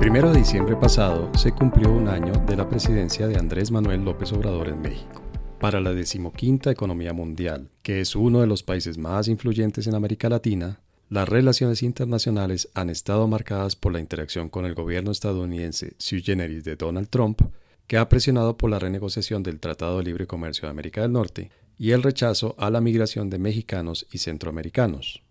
primero 0.00 0.32
de 0.32 0.38
diciembre 0.38 0.76
pasado 0.76 1.30
se 1.36 1.52
cumplió 1.52 1.92
un 1.92 2.08
año 2.08 2.32
de 2.46 2.56
la 2.56 2.66
presidencia 2.66 3.28
de 3.28 3.36
Andrés 3.36 3.70
Manuel 3.70 4.02
López 4.02 4.32
Obrador 4.32 4.68
en 4.68 4.80
México. 4.80 5.22
Para 5.60 5.78
la 5.78 5.92
decimoquinta 5.92 6.70
economía 6.70 7.12
mundial, 7.12 7.68
que 7.82 8.00
es 8.00 8.16
uno 8.16 8.40
de 8.40 8.46
los 8.46 8.62
países 8.62 8.96
más 8.96 9.28
influyentes 9.28 9.86
en 9.86 9.94
América 9.94 10.30
Latina, 10.30 10.80
las 11.10 11.28
relaciones 11.28 11.82
internacionales 11.82 12.70
han 12.72 12.88
estado 12.88 13.28
marcadas 13.28 13.76
por 13.76 13.92
la 13.92 14.00
interacción 14.00 14.48
con 14.48 14.64
el 14.64 14.74
gobierno 14.74 15.10
estadounidense 15.10 15.92
sui 15.98 16.22
generis 16.22 16.64
de 16.64 16.76
Donald 16.76 17.10
Trump, 17.10 17.42
que 17.86 17.98
ha 17.98 18.08
presionado 18.08 18.56
por 18.56 18.70
la 18.70 18.78
renegociación 18.78 19.42
del 19.42 19.60
Tratado 19.60 19.98
de 19.98 20.04
Libre 20.04 20.26
Comercio 20.26 20.62
de 20.62 20.70
América 20.70 21.02
del 21.02 21.12
Norte 21.12 21.50
y 21.76 21.90
el 21.90 22.02
rechazo 22.02 22.54
a 22.56 22.70
la 22.70 22.80
migración 22.80 23.28
de 23.28 23.38
mexicanos 23.38 24.06
y 24.10 24.16
centroamericanos. 24.16 25.22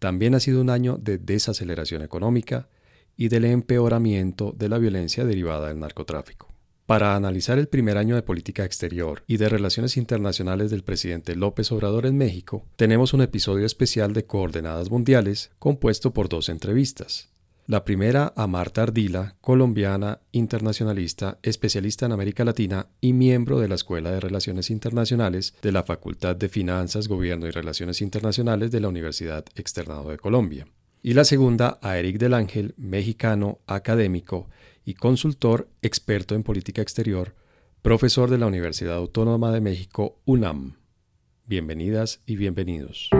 También 0.00 0.34
ha 0.34 0.40
sido 0.40 0.60
un 0.60 0.70
año 0.70 0.98
de 1.00 1.18
desaceleración 1.18 2.02
económica 2.02 2.68
y 3.16 3.28
del 3.28 3.44
empeoramiento 3.44 4.54
de 4.56 4.68
la 4.68 4.78
violencia 4.78 5.24
derivada 5.24 5.68
del 5.68 5.80
narcotráfico. 5.80 6.56
Para 6.86 7.16
analizar 7.16 7.58
el 7.58 7.66
primer 7.66 7.98
año 7.98 8.14
de 8.14 8.22
política 8.22 8.64
exterior 8.64 9.24
y 9.26 9.38
de 9.38 9.48
relaciones 9.48 9.96
internacionales 9.96 10.70
del 10.70 10.84
presidente 10.84 11.34
López 11.34 11.72
Obrador 11.72 12.06
en 12.06 12.16
México, 12.16 12.64
tenemos 12.76 13.12
un 13.12 13.22
episodio 13.22 13.66
especial 13.66 14.12
de 14.12 14.24
Coordenadas 14.24 14.88
Mundiales 14.88 15.50
compuesto 15.58 16.12
por 16.12 16.28
dos 16.28 16.48
entrevistas. 16.48 17.30
La 17.66 17.84
primera 17.84 18.32
a 18.36 18.46
Marta 18.46 18.84
Ardila, 18.84 19.34
colombiana, 19.40 20.20
internacionalista, 20.30 21.40
especialista 21.42 22.06
en 22.06 22.12
América 22.12 22.44
Latina 22.44 22.86
y 23.00 23.12
miembro 23.12 23.58
de 23.58 23.66
la 23.66 23.74
Escuela 23.74 24.12
de 24.12 24.20
Relaciones 24.20 24.70
Internacionales 24.70 25.54
de 25.62 25.72
la 25.72 25.82
Facultad 25.82 26.36
de 26.36 26.48
Finanzas, 26.48 27.08
Gobierno 27.08 27.48
y 27.48 27.50
Relaciones 27.50 28.00
Internacionales 28.00 28.70
de 28.70 28.78
la 28.78 28.88
Universidad 28.88 29.44
Externado 29.56 30.10
de 30.10 30.18
Colombia 30.18 30.68
y 31.06 31.14
la 31.14 31.24
segunda 31.24 31.78
a 31.82 31.98
Eric 31.98 32.18
del 32.18 32.34
Ángel, 32.34 32.74
mexicano, 32.76 33.60
académico 33.68 34.48
y 34.84 34.94
consultor 34.94 35.68
experto 35.80 36.34
en 36.34 36.42
política 36.42 36.82
exterior, 36.82 37.36
profesor 37.80 38.28
de 38.28 38.38
la 38.38 38.46
Universidad 38.46 38.96
Autónoma 38.96 39.52
de 39.52 39.60
México, 39.60 40.18
UNAM. 40.24 40.78
Bienvenidas 41.44 42.22
y 42.26 42.34
bienvenidos. 42.34 43.10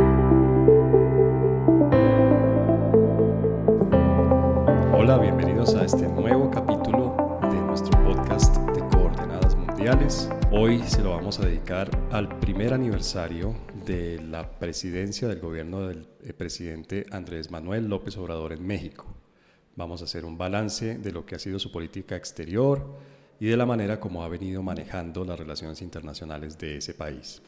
Hola, 4.92 5.18
bienvenidos 5.22 5.76
a 5.76 5.84
este 5.84 6.08
nuevo 6.08 6.50
capítulo 6.50 7.38
de 7.52 7.60
nuestro 7.60 7.92
podcast 8.02 8.56
de 8.56 8.80
Coordenadas 8.88 9.54
Mundiales. 9.54 10.28
Hoy 10.50 10.82
se 10.88 11.02
lo 11.04 11.10
vamos 11.10 11.38
a 11.38 11.46
dedicar 11.46 11.88
al 12.10 12.36
primer 12.40 12.74
aniversario 12.74 13.54
de 13.86 14.20
la 14.20 14.58
presidencia 14.58 15.28
del 15.28 15.38
gobierno 15.38 15.86
del 15.86 16.08
eh, 16.24 16.32
presidente 16.32 17.06
Andrés 17.12 17.52
Manuel 17.52 17.86
López 17.86 18.16
Obrador 18.16 18.52
en 18.52 18.66
México. 18.66 19.06
Vamos 19.76 20.02
a 20.02 20.06
hacer 20.06 20.24
un 20.24 20.36
balance 20.36 20.98
de 20.98 21.12
lo 21.12 21.24
que 21.24 21.36
ha 21.36 21.38
sido 21.38 21.60
su 21.60 21.70
política 21.70 22.16
exterior 22.16 22.96
y 23.38 23.46
de 23.46 23.56
la 23.56 23.64
manera 23.64 24.00
como 24.00 24.24
ha 24.24 24.28
venido 24.28 24.60
manejando 24.60 25.24
las 25.24 25.38
relaciones 25.38 25.82
internacionales 25.82 26.58
de 26.58 26.78
ese 26.78 26.94
país. 26.94 27.40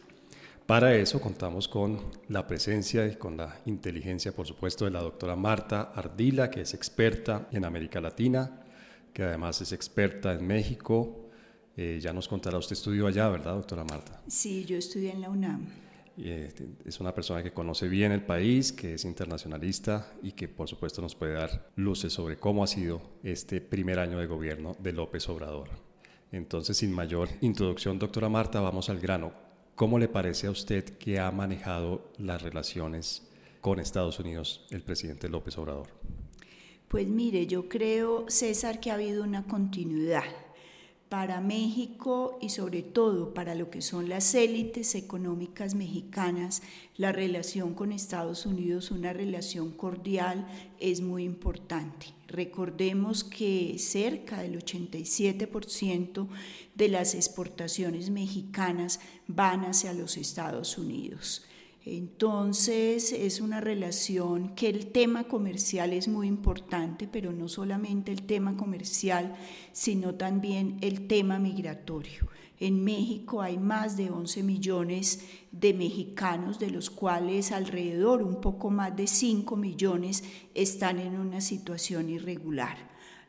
Para 0.65 0.95
eso 0.95 1.21
contamos 1.21 1.67
con 1.67 1.99
la 2.29 2.47
presencia 2.47 3.05
y 3.07 3.17
con 3.17 3.37
la 3.37 3.59
inteligencia, 3.67 4.31
por 4.33 4.47
supuesto, 4.47 4.85
de 4.85 4.93
la 4.93 5.01
doctora 5.01 5.35
Marta 5.35 5.93
Ardila, 5.95 6.51
que 6.51 6.61
es 6.61 6.73
experta 6.73 7.49
en 7.51 7.65
América 7.65 8.01
Latina, 8.01 8.63
que 9.13 9.25
además 9.25 9.61
es 9.61 9.73
experta 9.73 10.35
en 10.35 10.47
México. 10.47 11.31
Eh, 11.77 11.99
ya 12.01 12.13
nos 12.13 12.29
contará, 12.29 12.59
usted 12.59 12.75
estudió 12.75 13.09
allá, 13.09 13.29
¿verdad, 13.29 13.55
doctora 13.55 13.83
Marta? 13.83 14.21
Sí, 14.29 14.65
yo 14.67 14.77
estudié 14.77 15.11
en 15.11 15.23
la 15.23 15.31
UNAM. 15.31 15.88
Eh, 16.21 16.53
es 16.85 16.99
una 16.99 17.15
persona 17.15 17.43
que 17.43 17.53
conoce 17.53 17.89
bien 17.89 18.11
el 18.11 18.23
país, 18.23 18.73
que 18.73 18.95
es 18.95 19.05
internacionalista 19.05 20.13
y 20.23 20.33
que 20.33 20.49
por 20.49 20.69
supuesto 20.69 21.01
nos 21.01 21.15
puede 21.15 21.35
dar 21.35 21.71
luces 21.77 22.13
sobre 22.13 22.37
cómo 22.37 22.65
ha 22.65 22.67
sido 22.67 23.01
este 23.23 23.61
primer 23.61 24.01
año 24.01 24.19
de 24.19 24.27
gobierno 24.27 24.77
de 24.81 24.93
López 24.93 25.29
Obrador. 25.29 25.69
Entonces, 26.33 26.77
sin 26.77 26.93
mayor 26.93 27.29
introducción, 27.41 27.99
doctora 27.99 28.29
Marta, 28.29 28.61
vamos 28.61 28.91
al 28.91 28.99
grano. 28.99 29.33
¿Cómo 29.77 29.99
le 29.99 30.09
parece 30.09 30.49
a 30.49 30.51
usted 30.51 30.85
que 30.99 31.21
ha 31.21 31.31
manejado 31.31 32.11
las 32.19 32.43
relaciones 32.43 33.29
con 33.61 33.79
Estados 33.79 34.19
Unidos 34.19 34.67
el 34.71 34.83
presidente 34.83 35.29
López 35.29 35.57
Obrador? 35.57 35.87
Pues 36.89 37.07
mire, 37.07 37.47
yo 37.47 37.69
creo, 37.69 38.25
César, 38.29 38.81
que 38.81 38.91
ha 38.91 38.95
habido 38.95 39.23
una 39.23 39.45
continuidad 39.45 40.25
para 41.09 41.41
México 41.41 42.39
y 42.41 42.51
sobre 42.51 42.83
todo 42.83 43.33
para 43.33 43.55
lo 43.55 43.71
que 43.71 43.81
son 43.81 44.09
las 44.09 44.35
élites 44.35 44.95
económicas 44.95 45.75
mexicanas, 45.75 46.63
la 46.97 47.13
relación 47.13 47.75
con 47.75 47.93
Estados 47.93 48.45
Unidos, 48.45 48.91
una 48.91 49.13
relación 49.13 49.71
cordial, 49.71 50.47
es 50.79 51.01
muy 51.01 51.25
importante. 51.25 52.07
Recordemos 52.27 53.25
que 53.25 53.77
cerca 53.79 54.43
del 54.43 54.63
87% 54.63 56.29
de 56.75 56.89
las 56.89 57.15
exportaciones 57.15 58.11
mexicanas 58.11 59.01
van 59.27 59.65
hacia 59.65 59.95
los 59.95 60.19
Estados 60.19 60.77
Unidos. 60.77 61.47
Entonces 61.91 63.13
es 63.13 63.41
una 63.41 63.63
relación 63.63 64.55
que 64.55 64.69
el 64.69 64.89
tema 64.89 65.25
comercial 65.25 65.95
es 65.95 66.07
muy 66.07 66.27
importante, 66.27 67.09
pero 67.09 67.33
no 67.33 67.49
solamente 67.49 68.13
el 68.13 68.25
tema 68.25 68.59
comercial, 68.59 69.35
sino 69.73 70.15
también 70.15 70.77
el 70.83 71.07
tema 71.07 71.39
migratorio. 71.39 72.29
En 72.61 72.85
México 72.85 73.41
hay 73.41 73.57
más 73.57 73.97
de 73.97 74.11
11 74.11 74.43
millones 74.43 75.25
de 75.51 75.73
mexicanos, 75.73 76.59
de 76.59 76.71
los 76.71 76.91
cuales 76.91 77.53
alrededor 77.53 78.23
un 78.23 78.43
poco 78.43 78.69
más 78.69 78.95
de 78.95 79.07
5 79.07 79.57
millones 79.57 80.25
están 80.55 80.99
en 80.99 81.19
una 81.19 81.41
situación 81.41 82.11
irregular. 82.11 82.77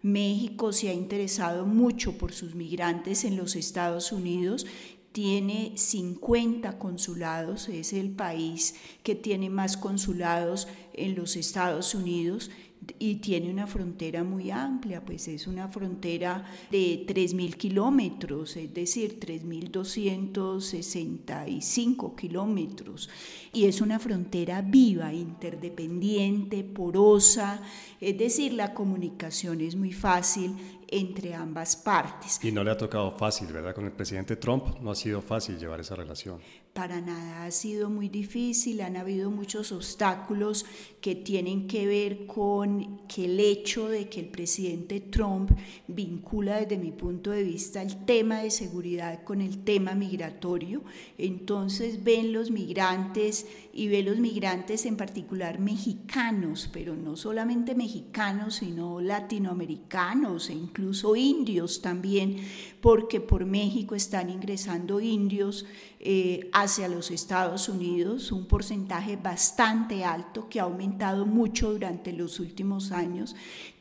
México 0.02 0.74
se 0.74 0.90
ha 0.90 0.94
interesado 0.94 1.66
mucho 1.66 2.18
por 2.18 2.34
sus 2.34 2.56
migrantes 2.56 3.24
en 3.24 3.38
los 3.38 3.56
Estados 3.56 4.12
Unidos 4.12 4.66
tiene 5.12 5.74
50 5.76 6.78
consulados, 6.78 7.70
es 7.70 7.94
el 7.94 8.12
país 8.12 8.76
que 9.04 9.16
tiene 9.16 9.50
más 9.50 9.78
consulados 9.78 10.68
en 10.94 11.16
los 11.16 11.36
Estados 11.36 11.96
Unidos 11.96 12.52
y 12.98 13.16
tiene 13.16 13.52
una 13.52 13.68
frontera 13.68 14.24
muy 14.24 14.52
amplia, 14.52 15.04
pues 15.04 15.28
es 15.28 15.48
una 15.48 15.68
frontera 15.68 16.46
de 16.72 17.06
3.000 17.06 17.56
kilómetros, 17.56 18.56
es 18.56 18.74
decir, 18.74 19.20
3.265 19.20 22.16
kilómetros. 22.16 23.10
Y 23.54 23.66
es 23.66 23.82
una 23.82 24.00
frontera 24.00 24.62
viva, 24.62 25.14
interdependiente, 25.14 26.64
porosa, 26.64 27.62
es 28.00 28.18
decir, 28.18 28.54
la 28.54 28.74
comunicación 28.74 29.60
es 29.62 29.76
muy 29.76 29.92
fácil 29.92 30.56
entre 30.92 31.34
ambas 31.34 31.76
partes. 31.76 32.40
Y 32.44 32.52
no 32.52 32.64
le 32.64 32.72
ha 32.72 32.78
tocado 32.78 33.12
fácil, 33.12 33.52
¿verdad? 33.52 33.74
Con 33.74 33.86
el 33.86 33.92
presidente 33.92 34.36
Trump 34.36 34.80
no 34.80 34.92
ha 34.92 34.96
sido 34.96 35.22
fácil 35.22 35.58
llevar 35.58 35.80
esa 35.80 35.96
relación. 35.96 36.40
Para 36.74 37.02
nada 37.02 37.46
ha 37.46 37.52
sido 37.52 37.90
muy 37.90 38.10
difícil, 38.10 38.82
han 38.82 38.96
habido 38.96 39.32
muchos 39.32 39.72
obstáculos 39.72 40.66
que 41.02 41.16
tienen 41.16 41.68
que 41.68 41.88
ver 41.88 42.26
con 42.26 43.00
que 43.08 43.26
el 43.26 43.40
hecho 43.40 43.90
de 43.90 44.08
que 44.08 44.20
el 44.20 44.28
presidente 44.28 45.00
Trump 45.00 45.52
vincula 45.88 46.58
desde 46.58 46.78
mi 46.78 46.92
punto 46.92 47.32
de 47.32 47.44
vista 47.44 47.82
el 47.82 48.06
tema 48.06 48.40
de 48.40 48.52
seguridad 48.52 49.24
con 49.24 49.42
el 49.42 49.64
tema 49.64 49.96
migratorio, 49.96 50.84
entonces 51.18 52.04
ven 52.04 52.34
los 52.34 52.52
migrantes 52.52 53.48
y 53.74 53.88
ve 53.88 54.04
los 54.04 54.18
migrantes 54.18 54.86
en 54.86 54.96
particular 54.96 55.60
mexicanos, 55.60 56.70
pero 56.72 56.96
no 56.96 57.18
solamente 57.18 57.76
mexicanos, 57.76 58.56
sino 58.56 59.02
latinoamericanos 59.02 60.50
e 60.50 60.54
incluso 60.54 61.16
indios 61.16 61.82
también, 61.82 62.38
porque 62.82 63.20
por 63.20 63.46
México 63.46 63.96
están 63.96 64.30
ingresando 64.30 65.00
indios 65.00 65.66
eh, 66.02 66.50
hacia 66.54 66.88
los 66.88 67.12
Estados 67.12 67.68
Unidos, 67.68 68.32
un 68.32 68.46
porcentaje 68.46 69.18
bastante 69.18 70.06
alto 70.06 70.48
que 70.48 70.62
ha 70.62 70.64
aumentado 70.64 71.26
mucho 71.26 71.74
durante 71.74 72.14
los 72.14 72.40
últimos 72.40 72.94
años. 72.94 73.36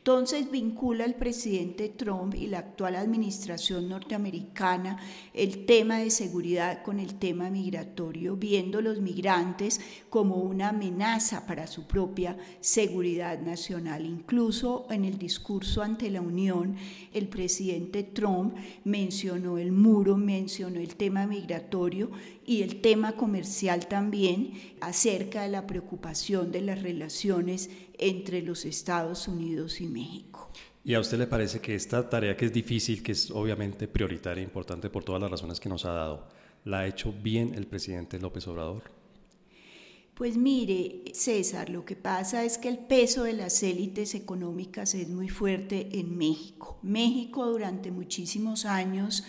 Entonces 0.09 0.49
vincula 0.49 1.05
el 1.05 1.13
presidente 1.13 1.87
Trump 1.87 2.33
y 2.33 2.47
la 2.47 2.57
actual 2.57 2.95
administración 2.95 3.89
norteamericana 3.89 4.97
el 5.35 5.67
tema 5.67 5.99
de 5.99 6.09
seguridad 6.09 6.81
con 6.81 6.99
el 6.99 7.19
tema 7.19 7.51
migratorio, 7.51 8.35
viendo 8.35 8.81
los 8.81 9.01
migrantes 9.01 9.79
como 10.09 10.37
una 10.37 10.69
amenaza 10.69 11.45
para 11.45 11.67
su 11.67 11.85
propia 11.85 12.35
seguridad 12.59 13.39
nacional. 13.39 14.03
Incluso 14.03 14.87
en 14.89 15.05
el 15.05 15.19
discurso 15.19 15.83
ante 15.83 16.09
la 16.09 16.21
Unión, 16.21 16.75
el 17.13 17.27
presidente 17.27 18.01
Trump 18.01 18.55
mencionó 18.85 19.59
el 19.59 19.71
muro, 19.71 20.17
mencionó 20.17 20.79
el 20.79 20.95
tema 20.95 21.27
migratorio 21.27 22.09
y 22.47 22.63
el 22.63 22.81
tema 22.81 23.11
comercial 23.11 23.87
también 23.87 24.53
acerca 24.81 25.43
de 25.43 25.49
la 25.49 25.67
preocupación 25.67 26.51
de 26.51 26.61
las 26.61 26.81
relaciones 26.81 27.69
entre 27.99 28.41
los 28.41 28.65
Estados 28.65 29.27
Unidos 29.27 29.81
y 29.81 29.87
México. 29.87 30.49
¿Y 30.83 30.93
a 30.93 30.99
usted 30.99 31.19
le 31.19 31.27
parece 31.27 31.59
que 31.59 31.75
esta 31.75 32.09
tarea 32.09 32.35
que 32.35 32.45
es 32.45 32.53
difícil, 32.53 33.03
que 33.03 33.11
es 33.11 33.29
obviamente 33.31 33.87
prioritaria 33.87 34.41
e 34.41 34.45
importante 34.45 34.89
por 34.89 35.03
todas 35.03 35.21
las 35.21 35.29
razones 35.29 35.59
que 35.59 35.69
nos 35.69 35.85
ha 35.85 35.91
dado, 35.91 36.27
la 36.65 36.79
ha 36.79 36.87
hecho 36.87 37.13
bien 37.13 37.53
el 37.53 37.67
presidente 37.67 38.19
López 38.19 38.47
Obrador? 38.47 38.83
Pues 40.19 40.35
mire, 40.35 41.03
César, 41.13 41.69
lo 41.69 41.85
que 41.85 41.95
pasa 41.95 42.43
es 42.43 42.57
que 42.57 42.67
el 42.67 42.77
peso 42.77 43.23
de 43.23 43.31
las 43.31 43.63
élites 43.63 44.15
económicas 44.15 44.93
es 44.93 45.07
muy 45.07 45.29
fuerte 45.29 45.87
en 45.97 46.17
México. 46.17 46.77
México 46.81 47.45
durante 47.45 47.89
muchísimos 47.91 48.65
años 48.65 49.23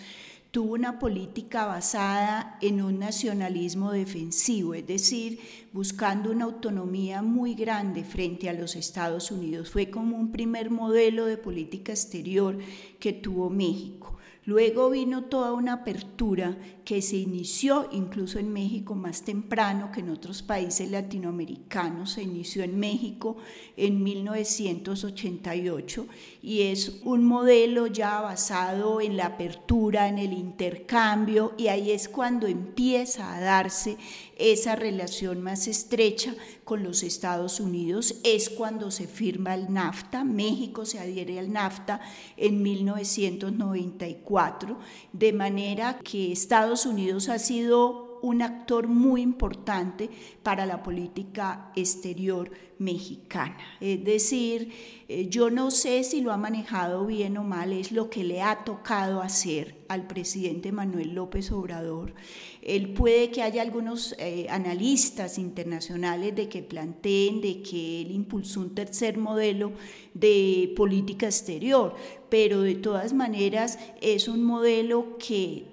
tuvo 0.51 0.73
una 0.73 0.99
política 0.99 1.65
basada 1.65 2.57
en 2.61 2.81
un 2.81 2.99
nacionalismo 2.99 3.93
defensivo, 3.93 4.73
es 4.73 4.85
decir, 4.85 5.39
buscando 5.71 6.29
una 6.29 6.45
autonomía 6.45 7.21
muy 7.21 7.55
grande 7.55 8.03
frente 8.03 8.49
a 8.49 8.53
los 8.53 8.75
Estados 8.75 9.31
Unidos. 9.31 9.69
Fue 9.69 9.89
como 9.89 10.17
un 10.17 10.33
primer 10.33 10.69
modelo 10.69 11.25
de 11.25 11.37
política 11.37 11.93
exterior 11.93 12.57
que 12.99 13.13
tuvo 13.13 13.49
México. 13.49 14.17
Luego 14.43 14.89
vino 14.89 15.25
toda 15.25 15.53
una 15.53 15.73
apertura 15.73 16.57
que 16.83 17.03
se 17.03 17.17
inició 17.17 17.87
incluso 17.91 18.39
en 18.39 18.51
México 18.51 18.95
más 18.95 19.21
temprano 19.21 19.91
que 19.91 19.99
en 19.99 20.09
otros 20.09 20.41
países 20.41 20.89
latinoamericanos. 20.89 22.13
Se 22.13 22.23
inició 22.23 22.63
en 22.63 22.79
México 22.79 23.37
en 23.77 24.01
1988 24.01 26.07
y 26.41 26.63
es 26.63 27.01
un 27.03 27.23
modelo 27.23 27.85
ya 27.85 28.19
basado 28.19 28.99
en 28.99 29.15
la 29.15 29.27
apertura, 29.27 30.09
en 30.09 30.17
el 30.17 30.33
intercambio 30.41 31.53
y 31.57 31.69
ahí 31.69 31.91
es 31.91 32.09
cuando 32.09 32.47
empieza 32.47 33.33
a 33.33 33.39
darse 33.39 33.97
esa 34.37 34.75
relación 34.75 35.41
más 35.41 35.67
estrecha 35.67 36.35
con 36.65 36.83
los 36.83 37.03
Estados 37.03 37.61
Unidos 37.61 38.15
es 38.23 38.49
cuando 38.49 38.89
se 38.91 39.07
firma 39.07 39.55
el 39.55 39.71
NAFTA. 39.71 40.23
México 40.23 40.85
se 40.85 40.99
adhiere 40.99 41.39
al 41.39 41.51
NAFTA 41.53 42.01
en 42.37 42.61
1994, 42.61 44.77
de 45.13 45.31
manera 45.31 45.99
que 45.99 46.31
Estados 46.31 46.85
Unidos 46.85 47.29
ha 47.29 47.39
sido 47.39 48.10
un 48.21 48.41
actor 48.41 48.87
muy 48.87 49.21
importante 49.21 50.09
para 50.43 50.65
la 50.65 50.83
política 50.83 51.71
exterior 51.75 52.51
mexicana. 52.81 53.57
Es 53.79 54.03
decir, 54.03 54.71
eh, 55.07 55.27
yo 55.29 55.51
no 55.51 55.69
sé 55.69 56.03
si 56.03 56.21
lo 56.21 56.31
ha 56.31 56.37
manejado 56.37 57.05
bien 57.05 57.37
o 57.37 57.43
mal, 57.43 57.73
es 57.73 57.91
lo 57.91 58.09
que 58.09 58.23
le 58.23 58.41
ha 58.41 58.63
tocado 58.63 59.21
hacer 59.21 59.75
al 59.87 60.07
presidente 60.07 60.71
Manuel 60.71 61.13
López 61.13 61.51
Obrador. 61.51 62.15
Él 62.63 62.93
puede 62.93 63.29
que 63.29 63.43
haya 63.43 63.61
algunos 63.61 64.15
eh, 64.17 64.47
analistas 64.49 65.37
internacionales 65.37 66.35
de 66.35 66.49
que 66.49 66.63
planteen 66.63 67.41
de 67.41 67.61
que 67.61 68.01
él 68.01 68.11
impulsó 68.11 68.61
un 68.61 68.73
tercer 68.73 69.17
modelo 69.17 69.73
de 70.15 70.73
política 70.75 71.27
exterior, 71.27 71.95
pero 72.29 72.61
de 72.61 72.75
todas 72.75 73.13
maneras 73.13 73.77
es 74.01 74.27
un 74.27 74.43
modelo 74.43 75.17
que 75.17 75.70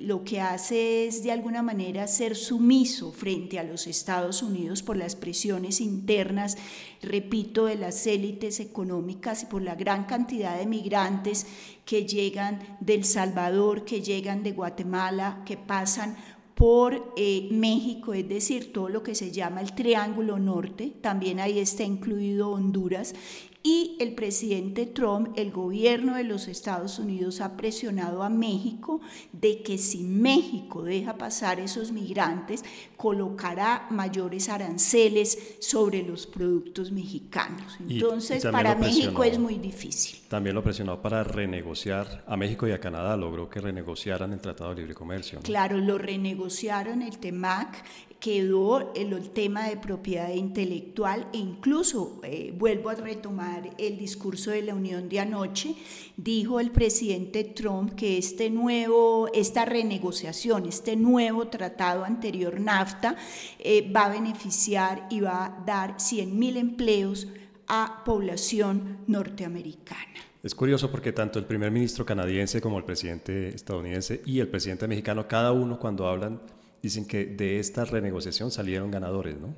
lo 0.00 0.24
que 0.24 0.40
hace 0.40 1.06
es 1.06 1.22
de 1.22 1.30
alguna 1.30 1.62
manera 1.62 2.06
ser 2.06 2.34
sumiso 2.34 3.12
frente 3.12 3.58
a 3.58 3.64
los 3.64 3.86
Estados 3.86 4.42
Unidos 4.42 4.82
por 4.82 4.96
las 4.96 5.14
presiones 5.14 5.80
internas, 5.80 6.56
repito, 7.02 7.66
de 7.66 7.76
las 7.76 8.06
élites 8.06 8.60
económicas 8.60 9.42
y 9.42 9.46
por 9.46 9.62
la 9.62 9.74
gran 9.74 10.04
cantidad 10.04 10.58
de 10.58 10.66
migrantes 10.66 11.46
que 11.84 12.06
llegan 12.06 12.78
del 12.80 13.04
Salvador, 13.04 13.84
que 13.84 14.00
llegan 14.00 14.42
de 14.42 14.52
Guatemala, 14.52 15.42
que 15.44 15.56
pasan 15.56 16.16
por 16.54 17.14
eh, 17.16 17.48
México, 17.50 18.12
es 18.12 18.28
decir, 18.28 18.70
todo 18.72 18.90
lo 18.90 19.02
que 19.02 19.14
se 19.14 19.30
llama 19.30 19.62
el 19.62 19.74
Triángulo 19.74 20.38
Norte, 20.38 20.92
también 21.00 21.40
ahí 21.40 21.58
está 21.58 21.84
incluido 21.84 22.50
Honduras, 22.50 23.14
y 23.62 23.96
el 24.00 24.14
presidente 24.14 24.86
Trump, 24.86 25.36
el 25.36 25.50
gobierno 25.50 26.14
de 26.14 26.24
los 26.24 26.48
Estados 26.48 26.98
Unidos 26.98 27.40
ha 27.42 27.56
presionado 27.56 28.22
a 28.22 28.30
México 28.30 29.00
de 29.32 29.62
que 29.62 29.76
si 29.76 30.02
México 30.02 30.82
deja 30.82 31.18
pasar 31.18 31.60
esos 31.60 31.92
migrantes, 31.92 32.64
colocará 32.96 33.86
mayores 33.90 34.48
aranceles 34.48 35.56
sobre 35.60 36.02
los 36.02 36.26
productos 36.26 36.90
mexicanos. 36.90 37.76
Entonces, 37.86 38.46
para 38.46 38.74
México 38.74 39.24
es 39.24 39.38
muy 39.38 39.58
difícil. 39.58 40.20
También 40.28 40.54
lo 40.54 40.62
presionó 40.62 41.02
para 41.02 41.22
renegociar 41.22 42.24
a 42.26 42.36
México 42.36 42.66
y 42.66 42.72
a 42.72 42.80
Canadá, 42.80 43.16
logró 43.16 43.50
que 43.50 43.60
renegociaran 43.60 44.32
el 44.32 44.40
Tratado 44.40 44.70
de 44.70 44.76
Libre 44.76 44.94
Comercio. 44.94 45.40
Claro, 45.42 45.76
lo 45.76 45.98
renegociaron 45.98 47.02
el 47.02 47.18
TEMAC, 47.18 47.84
quedó 48.20 48.92
el, 48.94 49.30
tema 49.30 49.68
de 49.68 49.76
propiedad 49.78 50.32
intelectual 50.32 51.26
e 51.32 51.38
incluso 51.38 52.20
eh, 52.22 52.54
vuelvo 52.56 52.90
a 52.90 52.94
retomar 52.94 53.70
el 53.78 53.98
discurso 53.98 54.50
de 54.50 54.62
la 54.62 54.74
Unión 54.74 55.08
de 55.08 55.20
anoche, 55.20 55.74
dijo 56.16 56.60
el 56.60 56.70
presidente 56.70 57.44
Trump 57.44 57.94
que 57.94 58.18
este 58.18 58.50
nuevo, 58.50 59.28
esta 59.32 59.64
renegociación, 59.64 60.66
este 60.66 60.96
nuevo 60.96 61.48
tratado 61.48 62.04
anterior 62.04 62.60
NAFTA 62.60 63.16
eh, 63.58 63.90
va 63.90 64.04
a 64.04 64.10
beneficiar 64.10 65.06
y 65.10 65.20
va 65.20 65.46
a 65.46 65.64
dar 65.64 65.98
100 65.98 66.38
mil 66.38 66.58
empleos 66.58 67.26
a 67.66 68.02
población 68.04 68.98
norteamericana. 69.06 70.20
Es 70.42 70.54
curioso 70.54 70.90
porque 70.90 71.12
tanto 71.12 71.38
el 71.38 71.46
primer 71.46 71.70
ministro 71.70 72.04
canadiense 72.04 72.60
como 72.60 72.78
el 72.78 72.84
presidente 72.84 73.48
estadounidense 73.48 74.22
y 74.26 74.40
el 74.40 74.48
presidente 74.48 74.88
mexicano, 74.88 75.28
cada 75.28 75.52
uno 75.52 75.78
cuando 75.78 76.06
hablan 76.06 76.40
dicen 76.82 77.06
que 77.06 77.26
de 77.26 77.58
esta 77.58 77.84
renegociación 77.84 78.50
salieron 78.50 78.90
ganadores, 78.90 79.38
¿no? 79.38 79.54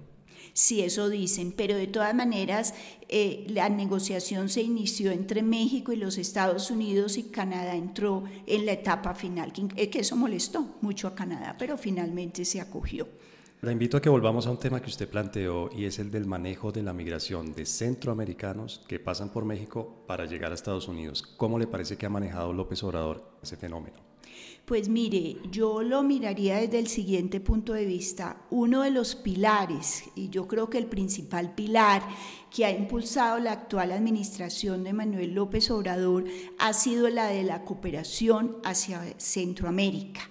Sí, 0.55 0.83
eso 0.83 1.09
dicen, 1.09 1.53
pero 1.57 1.77
de 1.77 1.87
todas 1.87 2.15
maneras 2.15 2.75
eh, 3.09 3.47
la 3.49 3.71
negociación 3.71 4.51
se 4.51 4.63
inició 4.63 5.11
entre 5.11 5.43
México 5.43 5.93
y 5.93 5.97
los 5.97 6.19
Estados 6.19 6.71
Unidos 6.71 7.17
y 7.17 7.25
Canadá 7.25 7.75
entró 7.75 8.25
en 8.47 8.67
la 8.67 8.73
etapa 8.73 9.15
final, 9.15 9.53
que, 9.53 9.67
eh, 9.77 9.89
que 9.89 10.01
eso 10.01 10.15
molestó 10.15 10.77
mucho 10.83 11.09
a 11.09 11.15
Canadá, 11.15 11.57
pero 11.59 11.79
finalmente 11.79 12.45
se 12.45 12.61
acogió. 12.61 13.09
La 13.63 13.71
invito 13.71 13.97
a 13.97 14.03
que 14.03 14.09
volvamos 14.09 14.47
a 14.47 14.51
un 14.51 14.59
tema 14.59 14.83
que 14.83 14.91
usted 14.91 15.09
planteó 15.09 15.71
y 15.73 15.85
es 15.85 16.01
el 16.01 16.11
del 16.11 16.27
manejo 16.27 16.73
de 16.73 16.83
la 16.83 16.93
migración 16.93 17.55
de 17.55 17.65
centroamericanos 17.65 18.85
que 18.89 18.99
pasan 18.99 19.31
por 19.31 19.45
México 19.45 20.05
para 20.07 20.27
llegar 20.27 20.51
a 20.51 20.57
Estados 20.57 20.89
Unidos. 20.89 21.23
¿Cómo 21.23 21.61
le 21.61 21.69
parece 21.69 21.97
que 21.97 22.05
ha 22.05 22.11
manejado 22.11 22.53
López 22.53 22.83
Obrador 22.83 23.39
ese 23.41 23.57
fenómeno? 23.57 24.12
Pues 24.65 24.89
mire, 24.89 25.39
yo 25.51 25.83
lo 25.83 26.05
miraría 26.05 26.59
desde 26.59 26.79
el 26.79 26.87
siguiente 26.87 27.41
punto 27.41 27.73
de 27.73 27.85
vista. 27.85 28.43
Uno 28.51 28.83
de 28.83 28.93
los 28.93 29.17
pilares, 29.17 30.05
y 30.15 30.29
yo 30.29 30.47
creo 30.47 30.71
que 30.71 30.79
el 30.79 30.87
principal 30.87 31.55
pilar 31.55 32.03
que 32.49 32.65
ha 32.65 32.71
impulsado 32.71 33.41
la 33.41 33.53
actual 33.53 33.91
administración 33.91 34.85
de 34.85 34.93
Manuel 34.93 35.35
López 35.35 35.69
Obrador 35.71 36.25
ha 36.59 36.73
sido 36.75 37.09
la 37.09 37.27
de 37.27 37.43
la 37.43 37.65
cooperación 37.65 38.59
hacia 38.63 39.03
Centroamérica. 39.19 40.31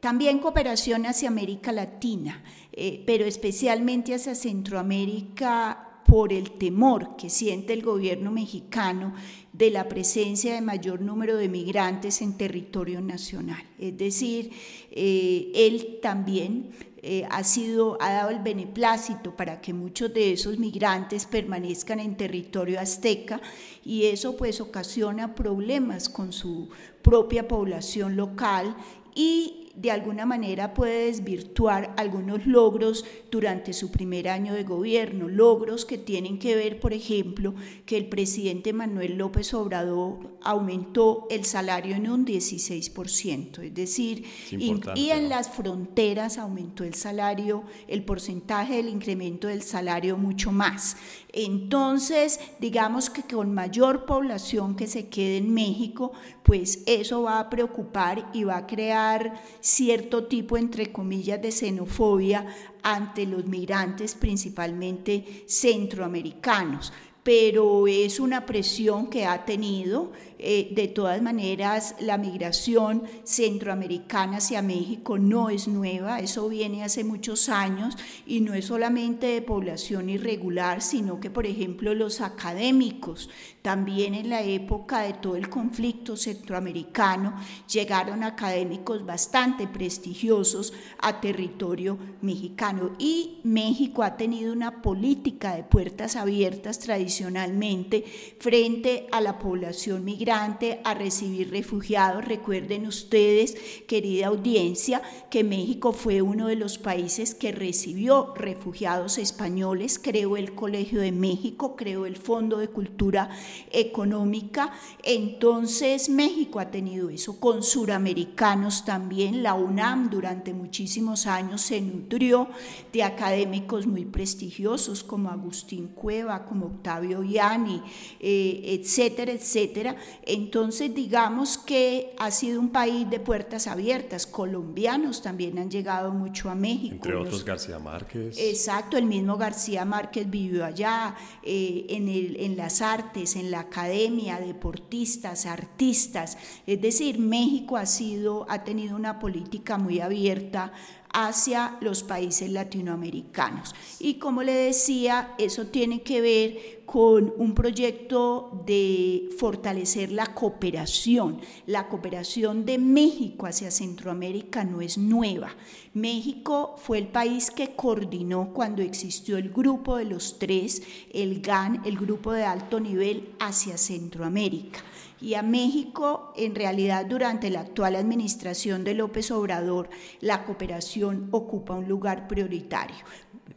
También 0.00 0.40
cooperación 0.40 1.06
hacia 1.06 1.28
América 1.28 1.70
Latina, 1.70 2.42
eh, 2.72 3.04
pero 3.06 3.24
especialmente 3.24 4.12
hacia 4.12 4.34
Centroamérica 4.34 5.91
por 6.06 6.32
el 6.32 6.52
temor 6.52 7.16
que 7.16 7.30
siente 7.30 7.72
el 7.72 7.82
gobierno 7.82 8.30
mexicano 8.30 9.14
de 9.52 9.70
la 9.70 9.88
presencia 9.88 10.54
de 10.54 10.60
mayor 10.60 11.00
número 11.00 11.36
de 11.36 11.48
migrantes 11.48 12.22
en 12.22 12.36
territorio 12.36 13.00
nacional. 13.00 13.62
Es 13.78 13.96
decir, 13.96 14.50
eh, 14.90 15.52
él 15.54 15.98
también 16.00 16.70
eh, 17.04 17.26
ha, 17.30 17.42
sido, 17.42 17.98
ha 18.00 18.12
dado 18.12 18.30
el 18.30 18.38
beneplácito 18.38 19.36
para 19.36 19.60
que 19.60 19.72
muchos 19.72 20.14
de 20.14 20.32
esos 20.32 20.58
migrantes 20.58 21.26
permanezcan 21.26 21.98
en 21.98 22.16
territorio 22.16 22.78
azteca 22.78 23.40
y 23.84 24.04
eso 24.04 24.36
pues 24.36 24.60
ocasiona 24.60 25.34
problemas 25.34 26.08
con 26.08 26.32
su 26.32 26.68
propia 27.02 27.48
población 27.48 28.16
local 28.16 28.76
y 29.14 29.61
de 29.74 29.90
alguna 29.90 30.26
manera 30.26 30.74
puede 30.74 31.06
desvirtuar 31.06 31.94
algunos 31.96 32.46
logros 32.46 33.04
durante 33.30 33.72
su 33.72 33.90
primer 33.90 34.28
año 34.28 34.52
de 34.52 34.64
gobierno, 34.64 35.28
logros 35.28 35.86
que 35.86 35.96
tienen 35.96 36.38
que 36.38 36.54
ver, 36.54 36.78
por 36.78 36.92
ejemplo, 36.92 37.54
que 37.86 37.96
el 37.96 38.06
presidente 38.06 38.72
Manuel 38.72 39.16
López 39.16 39.54
Obrador 39.54 40.36
aumentó 40.42 41.26
el 41.30 41.44
salario 41.44 41.96
en 41.96 42.10
un 42.10 42.26
16%, 42.26 43.62
es 43.62 43.74
decir, 43.74 44.24
y 44.50 45.10
en 45.10 45.28
las 45.28 45.48
fronteras 45.48 46.36
aumentó 46.36 46.84
el 46.84 46.94
salario, 46.94 47.64
el 47.88 48.04
porcentaje 48.04 48.76
del 48.76 48.88
incremento 48.88 49.48
del 49.48 49.62
salario 49.62 50.18
mucho 50.18 50.52
más. 50.52 50.96
Entonces, 51.32 52.40
digamos 52.60 53.08
que 53.08 53.22
con 53.22 53.54
mayor 53.54 54.04
población 54.04 54.76
que 54.76 54.86
se 54.86 55.08
quede 55.08 55.38
en 55.38 55.54
México, 55.54 56.12
pues 56.42 56.82
eso 56.86 57.22
va 57.22 57.40
a 57.40 57.48
preocupar 57.48 58.28
y 58.34 58.44
va 58.44 58.58
a 58.58 58.66
crear 58.66 59.40
cierto 59.62 60.24
tipo, 60.24 60.58
entre 60.58 60.92
comillas, 60.92 61.40
de 61.40 61.52
xenofobia 61.52 62.46
ante 62.82 63.24
los 63.24 63.46
migrantes, 63.46 64.14
principalmente 64.14 65.44
centroamericanos. 65.46 66.92
Pero 67.22 67.86
es 67.86 68.18
una 68.18 68.44
presión 68.44 69.08
que 69.08 69.24
ha 69.24 69.44
tenido 69.44 70.10
Eh, 70.44 70.70
de 70.72 70.88
todas 70.88 71.22
maneras, 71.22 71.94
la 72.00 72.18
migración 72.18 73.04
centroamericana 73.22 74.38
hacia 74.38 74.60
México 74.60 75.16
no 75.16 75.50
es 75.50 75.68
nueva, 75.68 76.18
eso 76.18 76.48
viene 76.48 76.82
hace 76.82 77.04
muchos 77.04 77.48
años 77.48 77.96
y 78.26 78.40
no 78.40 78.52
es 78.52 78.64
solamente 78.64 79.28
de 79.28 79.42
población 79.42 80.10
irregular, 80.10 80.82
sino 80.82 81.20
que, 81.20 81.30
por 81.30 81.46
ejemplo, 81.46 81.94
los 81.94 82.20
académicos 82.20 83.30
también 83.62 84.14
en 84.14 84.30
la 84.30 84.42
época 84.42 85.02
de 85.02 85.12
todo 85.12 85.36
el 85.36 85.48
conflicto 85.48 86.16
centroamericano 86.16 87.36
llegaron 87.72 88.24
académicos 88.24 89.06
bastante 89.06 89.68
prestigiosos 89.68 90.72
a 90.98 91.20
territorio 91.20 91.96
mexicano. 92.20 92.96
Y 92.98 93.38
México 93.44 94.02
ha 94.02 94.16
tenido 94.16 94.52
una 94.52 94.82
política 94.82 95.54
de 95.54 95.62
puertas 95.62 96.16
abiertas 96.16 96.80
tradicionalmente 96.80 98.04
frente 98.40 99.06
a 99.12 99.20
la 99.20 99.38
población 99.38 100.04
migrante 100.04 100.31
a 100.32 100.94
recibir 100.94 101.50
refugiados. 101.50 102.24
Recuerden 102.24 102.86
ustedes, 102.86 103.54
querida 103.86 104.28
audiencia, 104.28 105.02
que 105.30 105.44
México 105.44 105.92
fue 105.92 106.22
uno 106.22 106.46
de 106.46 106.56
los 106.56 106.78
países 106.78 107.34
que 107.34 107.52
recibió 107.52 108.32
refugiados 108.34 109.18
españoles, 109.18 109.98
creó 109.98 110.38
el 110.38 110.54
Colegio 110.54 111.00
de 111.00 111.12
México, 111.12 111.76
creó 111.76 112.06
el 112.06 112.16
Fondo 112.16 112.58
de 112.58 112.68
Cultura 112.68 113.28
económica. 113.70 114.72
Entonces 115.02 116.08
México 116.08 116.60
ha 116.60 116.70
tenido 116.70 117.10
eso 117.10 117.38
con 117.38 117.62
suramericanos 117.62 118.86
también. 118.86 119.42
La 119.42 119.52
UNAM 119.52 120.08
durante 120.08 120.54
muchísimos 120.54 121.26
años 121.26 121.60
se 121.60 121.80
nutrió 121.82 122.48
de 122.90 123.02
académicos 123.02 123.86
muy 123.86 124.06
prestigiosos 124.06 125.04
como 125.04 125.28
Agustín 125.28 125.88
Cueva, 125.88 126.46
como 126.46 126.66
Octavio 126.66 127.22
Yanni, 127.22 127.82
eh, 128.18 128.80
etcétera, 128.80 129.32
etcétera. 129.32 129.96
Entonces 130.24 130.94
digamos 130.94 131.58
que 131.58 132.14
ha 132.18 132.30
sido 132.30 132.60
un 132.60 132.70
país 132.70 133.08
de 133.10 133.18
puertas 133.18 133.66
abiertas. 133.66 134.26
Colombianos 134.26 135.20
también 135.20 135.58
han 135.58 135.70
llegado 135.70 136.12
mucho 136.12 136.48
a 136.48 136.54
México. 136.54 136.94
Entre 136.94 137.16
otros 137.16 137.44
García 137.44 137.78
Márquez. 137.78 138.38
Exacto, 138.38 138.96
el 138.96 139.06
mismo 139.06 139.36
García 139.36 139.84
Márquez 139.84 140.30
vivió 140.30 140.64
allá, 140.64 141.16
eh, 141.42 141.86
en, 141.88 142.08
el, 142.08 142.36
en 142.38 142.56
las 142.56 142.82
artes, 142.82 143.34
en 143.36 143.50
la 143.50 143.60
academia, 143.60 144.38
deportistas, 144.38 145.46
artistas. 145.46 146.38
Es 146.66 146.80
decir, 146.80 147.18
México 147.18 147.76
ha 147.76 147.86
sido, 147.86 148.46
ha 148.48 148.62
tenido 148.62 148.94
una 148.96 149.18
política 149.18 149.76
muy 149.76 150.00
abierta 150.00 150.72
hacia 151.12 151.76
los 151.80 152.02
países 152.02 152.50
latinoamericanos. 152.50 153.74
Y 153.98 154.14
como 154.14 154.42
le 154.42 154.52
decía, 154.52 155.34
eso 155.38 155.66
tiene 155.66 156.02
que 156.02 156.20
ver 156.20 156.82
con 156.86 157.32
un 157.36 157.54
proyecto 157.54 158.62
de 158.66 159.30
fortalecer 159.38 160.12
la 160.12 160.34
cooperación. 160.34 161.40
La 161.66 161.88
cooperación 161.88 162.64
de 162.64 162.78
México 162.78 163.46
hacia 163.46 163.70
Centroamérica 163.70 164.64
no 164.64 164.80
es 164.80 164.98
nueva. 164.98 165.54
México 165.94 166.74
fue 166.78 166.98
el 166.98 167.08
país 167.08 167.50
que 167.50 167.74
coordinó 167.74 168.52
cuando 168.52 168.82
existió 168.82 169.36
el 169.36 169.50
grupo 169.50 169.96
de 169.96 170.06
los 170.06 170.38
tres, 170.38 170.82
el 171.12 171.40
GAN, 171.40 171.82
el 171.84 171.96
grupo 171.96 172.32
de 172.32 172.44
alto 172.44 172.80
nivel 172.80 173.30
hacia 173.38 173.78
Centroamérica 173.78 174.80
y 175.22 175.34
a 175.34 175.42
México, 175.42 176.32
en 176.36 176.54
realidad 176.54 177.06
durante 177.06 177.48
la 177.48 177.60
actual 177.60 177.94
administración 177.94 178.82
de 178.82 178.94
López 178.94 179.30
Obrador, 179.30 179.88
la 180.20 180.44
cooperación 180.44 181.28
ocupa 181.30 181.74
un 181.74 181.88
lugar 181.88 182.26
prioritario. 182.26 182.96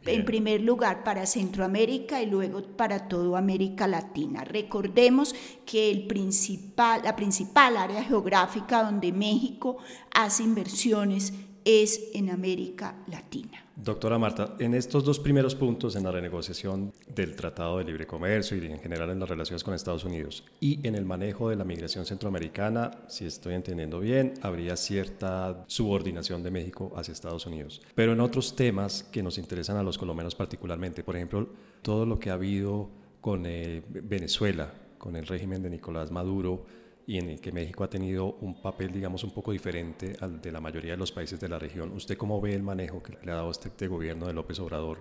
En 0.04 0.24
primer 0.24 0.60
lugar 0.60 1.02
para 1.02 1.26
Centroamérica 1.26 2.22
y 2.22 2.26
luego 2.26 2.62
para 2.62 3.08
toda 3.08 3.38
América 3.38 3.88
Latina. 3.88 4.44
Recordemos 4.44 5.34
que 5.64 5.90
el 5.90 6.06
principal, 6.06 7.00
la 7.02 7.16
principal 7.16 7.76
área 7.76 8.04
geográfica 8.04 8.84
donde 8.84 9.10
México 9.10 9.78
hace 10.14 10.44
inversiones 10.44 11.32
es 11.66 12.10
en 12.14 12.30
América 12.30 12.94
Latina. 13.08 13.64
Doctora 13.74 14.18
Marta, 14.18 14.54
en 14.60 14.72
estos 14.72 15.04
dos 15.04 15.18
primeros 15.18 15.56
puntos, 15.56 15.96
en 15.96 16.04
la 16.04 16.12
renegociación 16.12 16.92
del 17.12 17.34
Tratado 17.34 17.78
de 17.78 17.84
Libre 17.84 18.06
Comercio 18.06 18.56
y 18.56 18.66
en 18.66 18.78
general 18.78 19.10
en 19.10 19.18
las 19.18 19.28
relaciones 19.28 19.64
con 19.64 19.74
Estados 19.74 20.04
Unidos 20.04 20.44
y 20.60 20.86
en 20.86 20.94
el 20.94 21.04
manejo 21.04 21.50
de 21.50 21.56
la 21.56 21.64
migración 21.64 22.06
centroamericana, 22.06 22.92
si 23.08 23.26
estoy 23.26 23.54
entendiendo 23.54 23.98
bien, 23.98 24.34
habría 24.42 24.76
cierta 24.76 25.64
subordinación 25.66 26.44
de 26.44 26.52
México 26.52 26.92
hacia 26.96 27.12
Estados 27.12 27.44
Unidos. 27.46 27.82
Pero 27.96 28.12
en 28.12 28.20
otros 28.20 28.54
temas 28.54 29.02
que 29.02 29.24
nos 29.24 29.36
interesan 29.36 29.76
a 29.76 29.82
los 29.82 29.98
colombianos 29.98 30.36
particularmente, 30.36 31.02
por 31.02 31.16
ejemplo, 31.16 31.48
todo 31.82 32.06
lo 32.06 32.20
que 32.20 32.30
ha 32.30 32.34
habido 32.34 32.88
con 33.20 33.44
eh, 33.44 33.82
Venezuela, 33.88 34.72
con 34.98 35.16
el 35.16 35.26
régimen 35.26 35.62
de 35.64 35.70
Nicolás 35.70 36.12
Maduro, 36.12 36.64
y 37.06 37.18
en 37.18 37.30
el 37.30 37.40
que 37.40 37.52
México 37.52 37.84
ha 37.84 37.90
tenido 37.90 38.36
un 38.40 38.60
papel, 38.60 38.92
digamos, 38.92 39.22
un 39.22 39.30
poco 39.30 39.52
diferente 39.52 40.16
al 40.20 40.40
de 40.40 40.50
la 40.50 40.60
mayoría 40.60 40.92
de 40.92 40.96
los 40.96 41.12
países 41.12 41.38
de 41.38 41.48
la 41.48 41.58
región. 41.58 41.92
¿Usted 41.92 42.16
cómo 42.16 42.40
ve 42.40 42.54
el 42.54 42.62
manejo 42.62 43.02
que 43.02 43.16
le 43.24 43.32
ha 43.32 43.36
dado 43.36 43.50
este, 43.50 43.68
este 43.68 43.86
gobierno 43.86 44.26
de 44.26 44.32
López 44.32 44.58
Obrador 44.58 44.98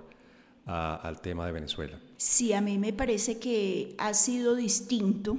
al 0.65 1.21
tema 1.21 1.45
de 1.47 1.51
Venezuela? 1.51 1.99
Sí, 2.17 2.53
a 2.53 2.61
mí 2.61 2.77
me 2.77 2.93
parece 2.93 3.39
que 3.39 3.95
ha 3.97 4.13
sido 4.13 4.55
distinto 4.55 5.37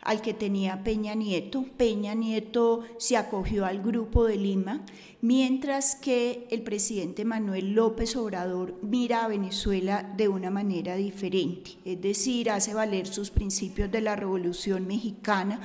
al 0.00 0.22
que 0.22 0.32
tenía 0.32 0.84
Peña 0.84 1.14
Nieto. 1.14 1.64
Peña 1.76 2.14
Nieto 2.14 2.84
se 2.98 3.16
acogió 3.16 3.66
al 3.66 3.82
grupo 3.82 4.24
de 4.24 4.36
Lima, 4.36 4.84
mientras 5.20 5.96
que 5.96 6.46
el 6.50 6.62
presidente 6.62 7.24
Manuel 7.24 7.74
López 7.74 8.16
Obrador 8.16 8.74
mira 8.82 9.24
a 9.24 9.28
Venezuela 9.28 10.12
de 10.16 10.28
una 10.28 10.50
manera 10.50 10.96
diferente, 10.96 11.72
es 11.84 12.00
decir, 12.00 12.50
hace 12.50 12.74
valer 12.74 13.06
sus 13.06 13.30
principios 13.30 13.90
de 13.90 14.00
la 14.00 14.16
Revolución 14.16 14.86
Mexicana 14.86 15.60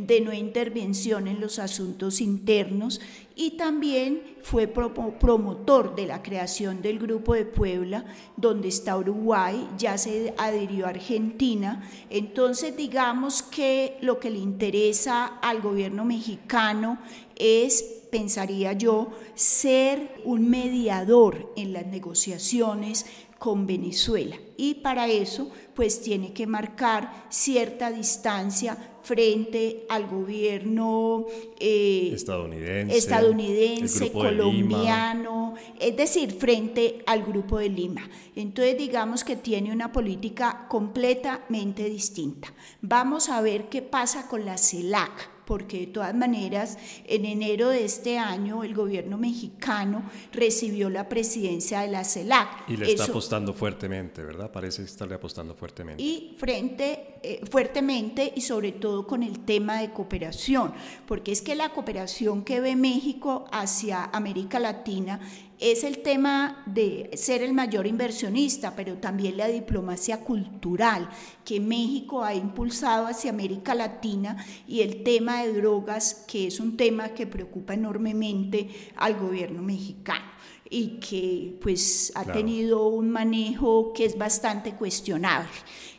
de 0.00 0.22
no 0.22 0.32
intervención 0.32 1.28
en 1.28 1.40
los 1.40 1.58
asuntos 1.58 2.22
internos 2.22 3.02
y 3.36 3.52
también 3.52 4.22
fue 4.42 4.66
promotor 4.66 5.94
de 5.94 6.06
la 6.06 6.22
creación 6.22 6.80
del 6.80 6.98
Grupo 6.98 7.34
de 7.34 7.44
Puebla, 7.44 8.06
donde 8.36 8.68
está 8.68 8.96
Uruguay, 8.96 9.68
ya 9.76 9.98
se 9.98 10.34
adhirió 10.38 10.86
a 10.86 10.90
Argentina. 10.90 11.86
Entonces, 12.08 12.76
digamos 12.76 13.42
que 13.42 13.98
lo 14.00 14.18
que 14.18 14.30
le 14.30 14.38
interesa 14.38 15.26
al 15.26 15.60
gobierno 15.60 16.06
mexicano 16.06 16.98
es 17.36 17.99
pensaría 18.10 18.72
yo, 18.72 19.10
ser 19.34 20.20
un 20.24 20.48
mediador 20.48 21.52
en 21.56 21.72
las 21.72 21.86
negociaciones 21.86 23.06
con 23.40 23.66
Venezuela. 23.66 24.36
Y 24.58 24.74
para 24.74 25.08
eso, 25.08 25.50
pues 25.74 26.02
tiene 26.02 26.34
que 26.34 26.46
marcar 26.46 27.26
cierta 27.30 27.90
distancia 27.90 28.76
frente 29.02 29.86
al 29.88 30.06
gobierno 30.06 31.24
eh, 31.58 32.10
estadounidense, 32.12 32.98
estadounidense 32.98 34.12
colombiano, 34.12 35.54
es 35.80 35.96
decir, 35.96 36.32
frente 36.32 37.02
al 37.06 37.22
grupo 37.24 37.58
de 37.58 37.70
Lima. 37.70 38.08
Entonces 38.36 38.76
digamos 38.76 39.24
que 39.24 39.36
tiene 39.36 39.72
una 39.72 39.90
política 39.90 40.66
completamente 40.68 41.88
distinta. 41.88 42.52
Vamos 42.82 43.30
a 43.30 43.40
ver 43.40 43.70
qué 43.70 43.80
pasa 43.80 44.28
con 44.28 44.44
la 44.44 44.58
CELAC 44.58 45.39
porque 45.50 45.80
de 45.80 45.86
todas 45.88 46.14
maneras 46.14 46.78
en 47.06 47.24
enero 47.24 47.70
de 47.70 47.84
este 47.84 48.18
año 48.18 48.62
el 48.62 48.72
gobierno 48.72 49.18
mexicano 49.18 50.08
recibió 50.32 50.88
la 50.88 51.08
presidencia 51.08 51.80
de 51.80 51.88
la 51.88 52.04
CELAC. 52.04 52.68
Y 52.68 52.76
le 52.76 52.92
está 52.92 53.06
apostando 53.06 53.52
fuertemente, 53.52 54.22
¿verdad? 54.22 54.52
Parece 54.52 54.84
estarle 54.84 55.16
apostando 55.16 55.56
fuertemente. 55.56 56.00
Y 56.00 56.36
frente, 56.38 57.16
eh, 57.24 57.40
fuertemente 57.50 58.32
y 58.36 58.42
sobre 58.42 58.70
todo 58.70 59.08
con 59.08 59.24
el 59.24 59.40
tema 59.40 59.80
de 59.80 59.90
cooperación, 59.90 60.72
porque 61.04 61.32
es 61.32 61.42
que 61.42 61.56
la 61.56 61.70
cooperación 61.70 62.44
que 62.44 62.60
ve 62.60 62.76
México 62.76 63.46
hacia 63.50 64.04
América 64.04 64.60
Latina 64.60 65.18
es 65.60 65.84
el 65.84 65.98
tema 65.98 66.62
de 66.64 67.10
ser 67.14 67.42
el 67.42 67.52
mayor 67.52 67.86
inversionista, 67.86 68.74
pero 68.74 68.94
también 68.94 69.36
la 69.36 69.46
diplomacia 69.46 70.20
cultural 70.20 71.10
que 71.44 71.60
México 71.60 72.24
ha 72.24 72.34
impulsado 72.34 73.06
hacia 73.06 73.30
América 73.30 73.74
Latina 73.74 74.42
y 74.66 74.80
el 74.80 75.02
tema 75.02 75.42
de 75.42 75.52
drogas, 75.52 76.24
que 76.26 76.46
es 76.46 76.60
un 76.60 76.78
tema 76.78 77.10
que 77.10 77.26
preocupa 77.26 77.74
enormemente 77.74 78.70
al 78.96 79.18
gobierno 79.18 79.60
mexicano 79.62 80.39
y 80.72 81.00
que 81.00 81.58
pues 81.60 82.12
ha 82.14 82.24
tenido 82.24 82.86
un 82.86 83.10
manejo 83.10 83.92
que 83.92 84.04
es 84.04 84.16
bastante 84.16 84.74
cuestionable. 84.76 85.50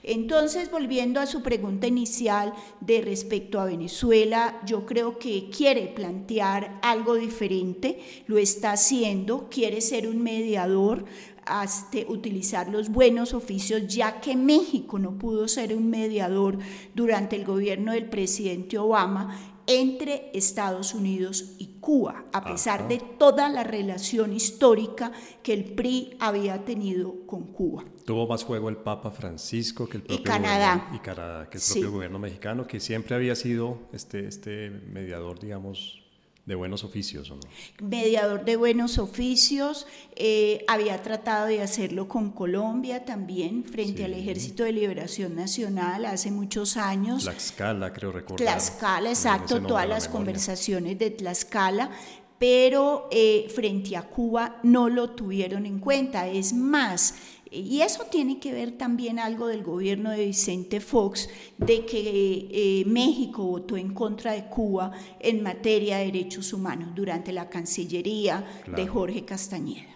Entonces, 0.01 0.71
volviendo 0.71 1.19
a 1.19 1.27
su 1.27 1.43
pregunta 1.43 1.85
inicial 1.85 2.53
de 2.79 3.01
respecto 3.01 3.59
a 3.59 3.65
Venezuela, 3.65 4.59
yo 4.65 4.85
creo 4.85 5.19
que 5.19 5.49
quiere 5.49 5.87
plantear 5.87 6.79
algo 6.81 7.15
diferente, 7.15 7.99
lo 8.25 8.37
está 8.37 8.71
haciendo, 8.71 9.49
quiere 9.49 9.81
ser 9.81 10.07
un 10.07 10.23
mediador, 10.23 11.05
hasta 11.45 11.97
utilizar 12.07 12.69
los 12.69 12.89
buenos 12.89 13.33
oficios, 13.33 13.87
ya 13.87 14.21
que 14.21 14.35
México 14.35 14.99
no 14.99 15.17
pudo 15.17 15.47
ser 15.47 15.75
un 15.75 15.89
mediador 15.89 16.57
durante 16.95 17.35
el 17.35 17.45
gobierno 17.45 17.91
del 17.91 18.05
presidente 18.05 18.77
Obama 18.77 19.37
entre 19.79 20.29
Estados 20.33 20.93
Unidos 20.93 21.55
y 21.57 21.79
Cuba, 21.79 22.25
a 22.33 22.43
pesar 22.43 22.87
de 22.87 23.01
toda 23.17 23.49
la 23.49 23.63
relación 23.63 24.33
histórica 24.33 25.11
que 25.41 25.53
el 25.53 25.63
PRI 25.73 26.17
había 26.19 26.63
tenido 26.63 27.25
con 27.25 27.53
Cuba. 27.53 27.83
Tuvo 28.05 28.27
más 28.27 28.43
juego 28.43 28.69
el 28.69 28.77
Papa 28.77 29.11
Francisco 29.11 29.87
que 29.87 29.97
el 29.97 30.03
propio 30.03 30.23
Canadá. 30.23 30.75
Gobierno, 30.75 30.95
y 30.95 30.99
Canadá, 30.99 31.49
que 31.49 31.57
el 31.57 31.63
propio 31.63 31.91
gobierno 31.91 32.19
mexicano, 32.19 32.67
que 32.67 32.79
siempre 32.79 33.15
había 33.15 33.35
sido 33.35 33.79
este, 33.93 34.27
este 34.27 34.69
mediador, 34.69 35.39
digamos, 35.39 36.00
de 36.51 36.55
buenos 36.55 36.83
oficios, 36.83 37.31
¿o 37.31 37.35
no? 37.35 37.41
Mediador 37.81 38.43
de 38.43 38.57
buenos 38.57 38.97
oficios, 38.97 39.87
eh, 40.15 40.65
había 40.67 41.01
tratado 41.01 41.47
de 41.47 41.61
hacerlo 41.61 42.09
con 42.09 42.31
Colombia 42.31 43.05
también, 43.05 43.63
frente 43.63 44.03
al 44.03 44.13
Ejército 44.13 44.63
de 44.63 44.73
Liberación 44.73 45.33
Nacional 45.33 46.05
hace 46.05 46.29
muchos 46.29 46.75
años. 46.75 47.23
Tlaxcala, 47.23 47.93
creo 47.93 48.11
recordar. 48.11 48.45
Tlaxcala, 48.45 49.09
exacto, 49.09 49.61
todas 49.61 49.87
las 49.87 50.09
conversaciones 50.09 50.99
de 50.99 51.11
Tlaxcala, 51.11 51.89
pero 52.37 53.07
eh, 53.11 53.47
frente 53.55 53.95
a 53.95 54.01
Cuba 54.01 54.59
no 54.63 54.89
lo 54.89 55.11
tuvieron 55.11 55.65
en 55.65 55.79
cuenta. 55.79 56.27
Es 56.27 56.53
más, 56.53 57.15
y 57.51 57.81
eso 57.81 58.05
tiene 58.09 58.39
que 58.39 58.53
ver 58.53 58.77
también 58.77 59.19
algo 59.19 59.47
del 59.47 59.61
gobierno 59.61 60.09
de 60.11 60.25
Vicente 60.25 60.79
Fox, 60.79 61.29
de 61.57 61.85
que 61.85 62.47
eh, 62.49 62.85
México 62.85 63.43
votó 63.43 63.75
en 63.75 63.93
contra 63.93 64.31
de 64.31 64.45
Cuba 64.45 64.93
en 65.19 65.43
materia 65.43 65.97
de 65.97 66.05
derechos 66.05 66.53
humanos 66.53 66.95
durante 66.95 67.33
la 67.33 67.49
Cancillería 67.49 68.63
de 68.73 68.87
Jorge 68.87 69.25
Castañeda. 69.25 69.89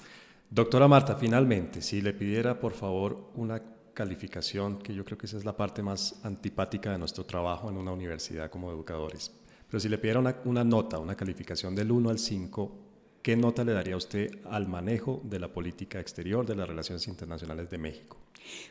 Doctora 0.49 0.89
Marta, 0.89 1.15
finalmente, 1.15 1.81
si 1.81 2.01
le 2.01 2.13
pidiera 2.13 2.59
por 2.59 2.73
favor 2.73 3.31
una 3.35 3.61
calificación, 3.93 4.77
que 4.79 4.93
yo 4.93 5.05
creo 5.05 5.17
que 5.17 5.25
esa 5.25 5.37
es 5.37 5.45
la 5.45 5.55
parte 5.55 5.81
más 5.81 6.19
antipática 6.23 6.91
de 6.91 6.97
nuestro 6.97 7.25
trabajo 7.25 7.69
en 7.69 7.77
una 7.77 7.93
universidad 7.93 8.51
como 8.51 8.69
educadores, 8.69 9.31
pero 9.69 9.79
si 9.79 9.87
le 9.87 9.97
pidiera 9.97 10.19
una, 10.19 10.35
una 10.43 10.65
nota, 10.65 10.99
una 10.99 11.15
calificación 11.15 11.73
del 11.73 11.89
1 11.89 12.09
al 12.09 12.19
5, 12.19 12.84
¿Qué 13.25 13.35
nota 13.35 13.63
le 13.63 13.73
daría 13.73 13.97
usted 13.97 14.37
al 14.51 14.67
manejo 14.67 15.19
de 15.23 15.39
la 15.39 15.51
política 15.51 15.99
exterior, 15.99 16.45
de 16.45 16.55
las 16.55 16.67
relaciones 16.67 17.07
internacionales 17.07 17.71
de 17.71 17.79
México? 17.79 18.17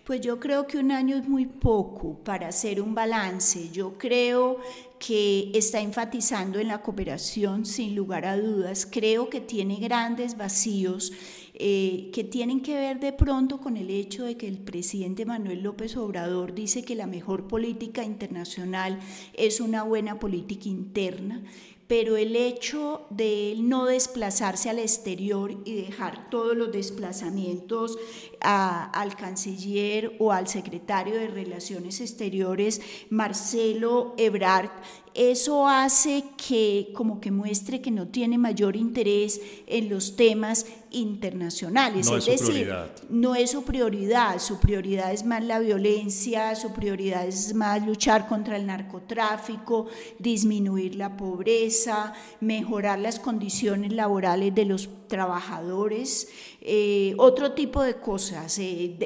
Pues 0.04 0.20
yo 0.20 0.38
creo 0.38 0.68
que 0.68 0.78
un 0.78 0.92
año 0.92 1.16
es 1.16 1.26
muy 1.26 1.46
poco 1.46 2.22
para 2.22 2.46
hacer 2.46 2.80
un 2.80 2.94
balance. 2.94 3.70
Yo 3.72 3.98
creo 3.98 4.60
que 5.00 5.50
está 5.54 5.80
enfatizando 5.80 6.60
en 6.60 6.68
la 6.68 6.82
cooperación 6.82 7.66
sin 7.66 7.96
lugar 7.96 8.26
a 8.26 8.36
dudas. 8.36 8.86
Creo 8.88 9.28
que 9.28 9.40
tiene 9.40 9.80
grandes 9.80 10.36
vacíos 10.36 11.12
eh, 11.54 12.10
que 12.12 12.22
tienen 12.22 12.60
que 12.60 12.74
ver 12.74 13.00
de 13.00 13.12
pronto 13.12 13.58
con 13.60 13.76
el 13.76 13.90
hecho 13.90 14.24
de 14.24 14.36
que 14.36 14.46
el 14.46 14.58
presidente 14.58 15.26
Manuel 15.26 15.64
López 15.64 15.96
Obrador 15.96 16.54
dice 16.54 16.84
que 16.84 16.94
la 16.94 17.08
mejor 17.08 17.48
política 17.48 18.04
internacional 18.04 19.00
es 19.32 19.60
una 19.60 19.82
buena 19.82 20.20
política 20.20 20.68
interna 20.68 21.42
pero 21.86 22.16
el 22.16 22.34
hecho 22.36 23.06
de 23.10 23.52
él 23.52 23.68
no 23.68 23.84
desplazarse 23.86 24.70
al 24.70 24.78
exterior 24.78 25.54
y 25.64 25.74
dejar 25.74 26.30
todos 26.30 26.56
los 26.56 26.72
desplazamientos 26.72 27.98
al 28.44 29.16
canciller 29.16 30.16
o 30.18 30.32
al 30.32 30.48
secretario 30.48 31.14
de 31.14 31.28
Relaciones 31.28 32.00
Exteriores, 32.00 32.80
Marcelo 33.10 34.14
Ebrard, 34.18 34.70
eso 35.14 35.68
hace 35.68 36.24
que 36.36 36.88
como 36.92 37.20
que 37.20 37.30
muestre 37.30 37.80
que 37.80 37.92
no 37.92 38.08
tiene 38.08 38.36
mayor 38.36 38.74
interés 38.74 39.40
en 39.68 39.88
los 39.88 40.16
temas 40.16 40.66
internacionales. 40.90 42.10
No 42.10 42.16
es, 42.16 42.26
decir, 42.26 42.46
prioridad. 42.46 42.90
no 43.08 43.34
es 43.36 43.52
su 43.52 43.62
prioridad, 43.62 44.40
su 44.40 44.58
prioridad 44.58 45.12
es 45.12 45.24
más 45.24 45.44
la 45.44 45.60
violencia, 45.60 46.56
su 46.56 46.72
prioridad 46.72 47.26
es 47.28 47.54
más 47.54 47.86
luchar 47.86 48.26
contra 48.26 48.56
el 48.56 48.66
narcotráfico, 48.66 49.86
disminuir 50.18 50.96
la 50.96 51.16
pobreza, 51.16 52.12
mejorar 52.40 52.98
las 52.98 53.20
condiciones 53.20 53.92
laborales 53.92 54.52
de 54.52 54.64
los 54.64 54.88
trabajadores, 55.06 56.28
eh, 56.66 57.14
otro 57.18 57.52
tipo 57.52 57.82
de 57.82 57.96
cosas, 57.96 58.58
eh, 58.58 58.96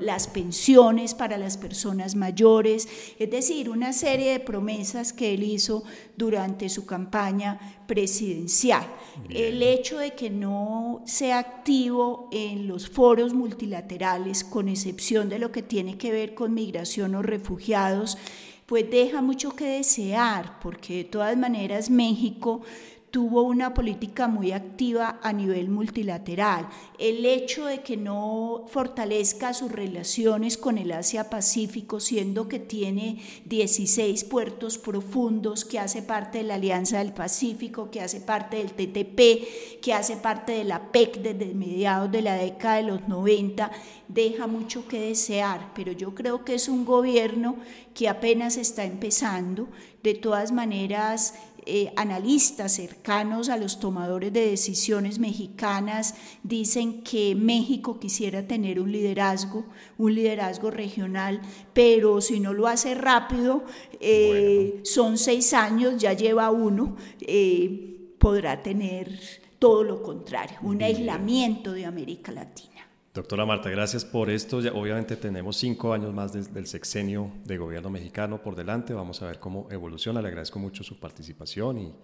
las 0.00 0.28
pensiones 0.28 1.12
para 1.12 1.36
las 1.36 1.56
personas 1.56 2.14
mayores, 2.14 2.88
es 3.18 3.28
decir, 3.28 3.68
una 3.68 3.92
serie 3.92 4.30
de 4.30 4.38
promesas 4.38 5.12
que 5.12 5.34
él 5.34 5.42
hizo 5.42 5.82
durante 6.16 6.68
su 6.68 6.86
campaña 6.86 7.82
presidencial. 7.88 8.86
El 9.28 9.60
hecho 9.60 9.98
de 9.98 10.12
que 10.12 10.30
no 10.30 11.02
sea 11.04 11.40
activo 11.40 12.28
en 12.30 12.68
los 12.68 12.88
foros 12.88 13.34
multilaterales, 13.34 14.44
con 14.44 14.68
excepción 14.68 15.28
de 15.28 15.40
lo 15.40 15.50
que 15.50 15.62
tiene 15.62 15.98
que 15.98 16.12
ver 16.12 16.34
con 16.34 16.54
migración 16.54 17.16
o 17.16 17.22
refugiados, 17.22 18.18
pues 18.66 18.88
deja 18.88 19.20
mucho 19.20 19.56
que 19.56 19.64
desear, 19.64 20.60
porque 20.60 20.98
de 20.98 21.04
todas 21.04 21.36
maneras 21.36 21.90
México 21.90 22.60
tuvo 23.10 23.42
una 23.42 23.72
política 23.72 24.28
muy 24.28 24.52
activa 24.52 25.18
a 25.22 25.32
nivel 25.32 25.68
multilateral. 25.70 26.68
El 26.98 27.24
hecho 27.24 27.64
de 27.64 27.80
que 27.80 27.96
no 27.96 28.64
fortalezca 28.68 29.54
sus 29.54 29.72
relaciones 29.72 30.58
con 30.58 30.78
el 30.78 30.92
Asia-Pacífico, 30.92 32.00
siendo 32.00 32.48
que 32.48 32.58
tiene 32.58 33.22
16 33.46 34.24
puertos 34.24 34.78
profundos, 34.78 35.64
que 35.64 35.78
hace 35.78 36.02
parte 36.02 36.38
de 36.38 36.44
la 36.44 36.54
Alianza 36.54 36.98
del 36.98 37.12
Pacífico, 37.12 37.90
que 37.90 38.00
hace 38.00 38.20
parte 38.20 38.58
del 38.58 38.72
TTP, 38.72 39.80
que 39.80 39.94
hace 39.94 40.16
parte 40.16 40.52
de 40.52 40.64
la 40.64 40.92
PEC 40.92 41.22
desde 41.22 41.54
mediados 41.54 42.12
de 42.12 42.22
la 42.22 42.34
década 42.34 42.76
de 42.76 42.82
los 42.82 43.08
90, 43.08 43.70
deja 44.08 44.46
mucho 44.46 44.86
que 44.86 45.00
desear, 45.00 45.72
pero 45.74 45.92
yo 45.92 46.14
creo 46.14 46.44
que 46.44 46.54
es 46.54 46.68
un 46.68 46.84
gobierno 46.84 47.56
que 47.94 48.08
apenas 48.08 48.56
está 48.56 48.84
empezando. 48.84 49.68
De 50.02 50.14
todas 50.14 50.52
maneras, 50.52 51.34
eh, 51.70 51.92
analistas 51.96 52.76
cercanos 52.76 53.50
a 53.50 53.58
los 53.58 53.78
tomadores 53.78 54.32
de 54.32 54.48
decisiones 54.48 55.18
mexicanas 55.18 56.14
dicen 56.42 57.02
que 57.02 57.34
México 57.34 58.00
quisiera 58.00 58.46
tener 58.46 58.80
un 58.80 58.90
liderazgo, 58.90 59.66
un 59.98 60.14
liderazgo 60.14 60.70
regional, 60.70 61.42
pero 61.74 62.22
si 62.22 62.40
no 62.40 62.54
lo 62.54 62.68
hace 62.68 62.94
rápido, 62.94 63.64
eh, 64.00 64.80
son 64.82 65.18
seis 65.18 65.52
años, 65.52 65.98
ya 65.98 66.14
lleva 66.14 66.50
uno, 66.50 66.96
eh, 67.20 68.14
podrá 68.18 68.62
tener 68.62 69.20
todo 69.58 69.84
lo 69.84 70.02
contrario, 70.02 70.56
un 70.62 70.82
aislamiento 70.82 71.72
de 71.72 71.84
América 71.84 72.32
Latina. 72.32 72.77
Doctora 73.18 73.44
Marta, 73.44 73.68
gracias 73.68 74.04
por 74.04 74.30
esto. 74.30 74.60
Ya, 74.60 74.72
obviamente 74.72 75.16
tenemos 75.16 75.56
cinco 75.56 75.92
años 75.92 76.14
más 76.14 76.32
del 76.32 76.68
sexenio 76.68 77.32
de 77.44 77.58
gobierno 77.58 77.90
mexicano 77.90 78.40
por 78.40 78.54
delante. 78.54 78.94
Vamos 78.94 79.20
a 79.22 79.26
ver 79.26 79.40
cómo 79.40 79.66
evoluciona. 79.72 80.22
Le 80.22 80.28
agradezco 80.28 80.60
mucho 80.60 80.84
su 80.84 81.00
participación 81.00 81.78
y 81.78 81.94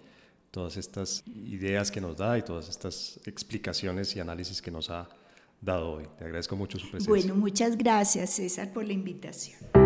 todas 0.51 0.75
estas 0.75 1.23
ideas 1.25 1.89
que 1.89 2.01
nos 2.01 2.17
da 2.17 2.37
y 2.37 2.41
todas 2.41 2.67
estas 2.67 3.17
explicaciones 3.25 4.13
y 4.17 4.19
análisis 4.19 4.61
que 4.61 4.71
nos 4.71 4.89
ha 4.89 5.07
dado 5.61 5.93
hoy. 5.93 6.03
Le 6.19 6.25
agradezco 6.25 6.57
mucho 6.57 6.77
su 6.79 6.91
presencia. 6.91 7.09
Bueno, 7.09 7.33
muchas 7.33 7.77
gracias 7.77 8.31
César 8.31 8.73
por 8.73 8.85
la 8.85 8.91
invitación. 8.91 9.84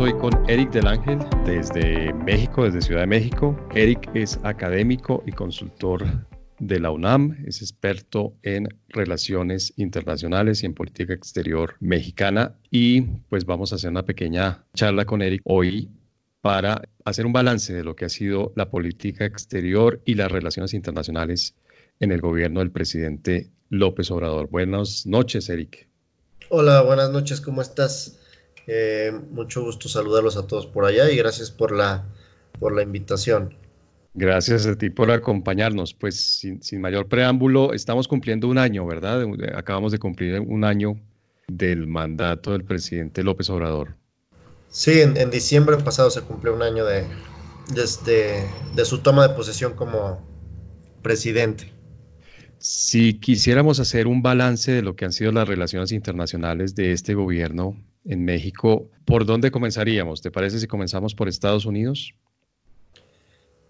Hoy 0.00 0.12
con 0.14 0.32
Eric 0.48 0.70
del 0.72 0.86
Ángel 0.86 1.18
desde 1.44 2.12
México, 2.14 2.64
desde 2.64 2.80
Ciudad 2.82 3.02
de 3.02 3.06
México. 3.06 3.56
Eric 3.74 4.10
es 4.14 4.38
académico 4.42 5.22
y 5.26 5.32
consultor 5.32 6.04
de 6.58 6.80
la 6.80 6.90
UNAM, 6.90 7.36
es 7.46 7.62
experto 7.62 8.34
en 8.42 8.68
relaciones 8.88 9.72
internacionales 9.76 10.62
y 10.62 10.66
en 10.66 10.74
política 10.74 11.14
exterior 11.14 11.76
mexicana 11.80 12.56
y 12.70 13.02
pues 13.28 13.44
vamos 13.44 13.72
a 13.72 13.76
hacer 13.76 13.90
una 13.90 14.04
pequeña 14.04 14.64
charla 14.74 15.04
con 15.04 15.22
Eric 15.22 15.42
hoy 15.44 15.90
para 16.40 16.82
hacer 17.04 17.26
un 17.26 17.32
balance 17.32 17.72
de 17.72 17.84
lo 17.84 17.94
que 17.94 18.06
ha 18.06 18.08
sido 18.08 18.52
la 18.56 18.68
política 18.68 19.24
exterior 19.24 20.00
y 20.04 20.14
las 20.14 20.32
relaciones 20.32 20.74
internacionales 20.74 21.54
en 22.00 22.10
el 22.10 22.20
gobierno 22.20 22.60
del 22.60 22.72
presidente 22.72 23.50
López 23.68 24.10
Obrador. 24.10 24.48
Buenas 24.48 25.06
noches, 25.06 25.48
Eric. 25.48 25.88
Hola, 26.48 26.82
buenas 26.82 27.10
noches, 27.10 27.40
¿cómo 27.40 27.62
estás? 27.62 28.18
Eh, 28.66 29.12
mucho 29.30 29.62
gusto 29.62 29.88
saludarlos 29.88 30.36
a 30.36 30.46
todos 30.46 30.66
por 30.66 30.84
allá 30.84 31.10
y 31.10 31.16
gracias 31.16 31.50
por 31.50 31.72
la, 31.72 32.04
por 32.58 32.74
la 32.74 32.82
invitación. 32.82 33.56
Gracias 34.14 34.66
a 34.66 34.76
ti 34.76 34.90
por 34.90 35.10
acompañarnos. 35.10 35.94
Pues 35.94 36.20
sin, 36.60 36.80
mayor 36.80 37.08
preámbulo, 37.08 37.72
estamos 37.72 38.08
cumpliendo 38.08 38.48
un 38.48 38.58
año, 38.58 38.86
¿verdad? 38.86 39.24
Acabamos 39.56 39.92
de 39.92 39.98
cumplir 39.98 40.38
un 40.40 40.64
año 40.64 41.00
del 41.48 41.86
mandato 41.86 42.52
del 42.52 42.64
presidente 42.64 43.22
López 43.22 43.48
Obrador. 43.50 43.96
Sí, 44.68 45.00
en, 45.00 45.30
diciembre 45.30 45.76
pasado 45.78 46.10
se 46.10 46.22
cumplió 46.22 46.54
un 46.54 46.62
año 46.62 46.84
de, 46.84 47.04
desde, 47.74 48.44
de 48.74 48.84
su 48.84 48.98
toma 48.98 49.28
de 49.28 49.34
posesión 49.34 49.74
como 49.74 50.20
presidente. 51.02 51.72
Si 52.58 53.18
quisiéramos 53.18 53.80
hacer 53.80 54.06
un 54.06 54.22
balance 54.22 54.72
de 54.72 54.82
lo 54.82 54.94
que 54.94 55.04
han 55.04 55.12
sido 55.12 55.32
las 55.32 55.48
relaciones 55.48 55.90
internacionales 55.90 56.74
de 56.74 56.92
este 56.92 57.14
gobierno 57.14 57.76
en 58.04 58.24
México, 58.24 58.88
¿por 59.04 59.24
dónde 59.24 59.50
comenzaríamos? 59.50 60.22
¿Te 60.22 60.30
parece 60.30 60.58
si 60.58 60.66
comenzamos 60.66 61.14
por 61.14 61.28
Estados 61.28 61.66
Unidos? 61.66 62.14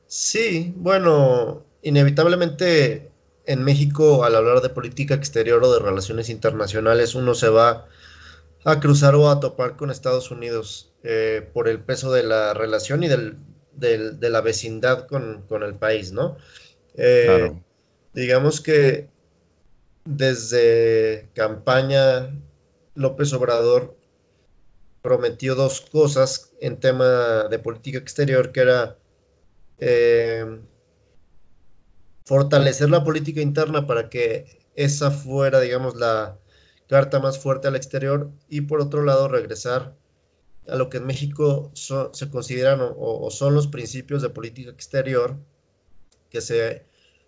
Sí, 0.07 0.75
bueno, 0.77 1.65
inevitablemente 1.83 3.11
en 3.47 3.65
México, 3.65 4.25
al 4.25 4.37
hablar 4.37 4.61
de 4.61 4.69
política 4.69 5.15
exterior 5.15 5.63
o 5.65 5.73
de 5.73 5.81
relaciones 5.81 6.29
internacionales, 6.29 7.15
uno 7.15 7.35
se 7.35 7.49
va 7.49 7.89
a 8.65 8.81
cruzar 8.81 9.15
o 9.15 9.29
a 9.29 9.41
topar 9.41 9.77
con 9.77 9.91
Estados 9.91 10.31
Unidos 10.31 10.93
eh, 11.03 11.49
por 11.53 11.69
el 11.69 11.81
peso 11.81 12.13
de 12.13 12.23
la 12.23 12.55
relación 12.55 13.03
y 13.03 13.09
del, 13.09 13.39
de 13.75 14.31
la 14.31 14.41
vecindad 14.41 15.07
con, 15.07 15.45
el 15.63 15.75
país, 15.75 16.13
¿no? 16.13 16.37
Eh, 16.95 17.53
digamos 18.13 18.61
que 18.61 19.09
desde 20.05 21.29
campaña 21.35 22.31
López 22.95 23.33
Obrador 23.33 23.97
prometió 25.03 25.55
dos 25.55 25.81
cosas 25.81 26.53
en 26.61 26.79
tema 26.79 27.49
de 27.51 27.59
política 27.59 27.99
exterior, 27.99 28.53
que 28.53 28.61
era 28.61 28.97
eh, 29.79 30.61
fortalecer 32.25 32.89
la 32.89 33.05
política 33.05 33.41
interna 33.41 33.87
para 33.87 34.09
que 34.09 34.61
esa 34.77 35.11
fuera, 35.11 35.61
digamos, 35.61 35.97
la 35.97 36.39
carta 36.89 37.21
más 37.21 37.39
fuerte 37.39 37.69
al 37.69 37.77
exterior 37.77 38.31
y 38.49 38.63
por 38.63 38.81
otro 38.81 39.03
lado 39.03 39.29
regresar 39.29 39.95
a 40.69 40.77
lo 40.77 40.89
que 40.89 40.99
en 40.99 41.07
México 41.07 41.73
se 41.75 42.31
consideran 42.31 42.81
o, 42.81 43.31
son 43.31 43.55
los 43.55 43.67
principios 43.67 44.23
de 44.23 44.31
política 44.31 44.71
exterior 44.71 45.37
que 46.31 46.41
se 46.41 46.87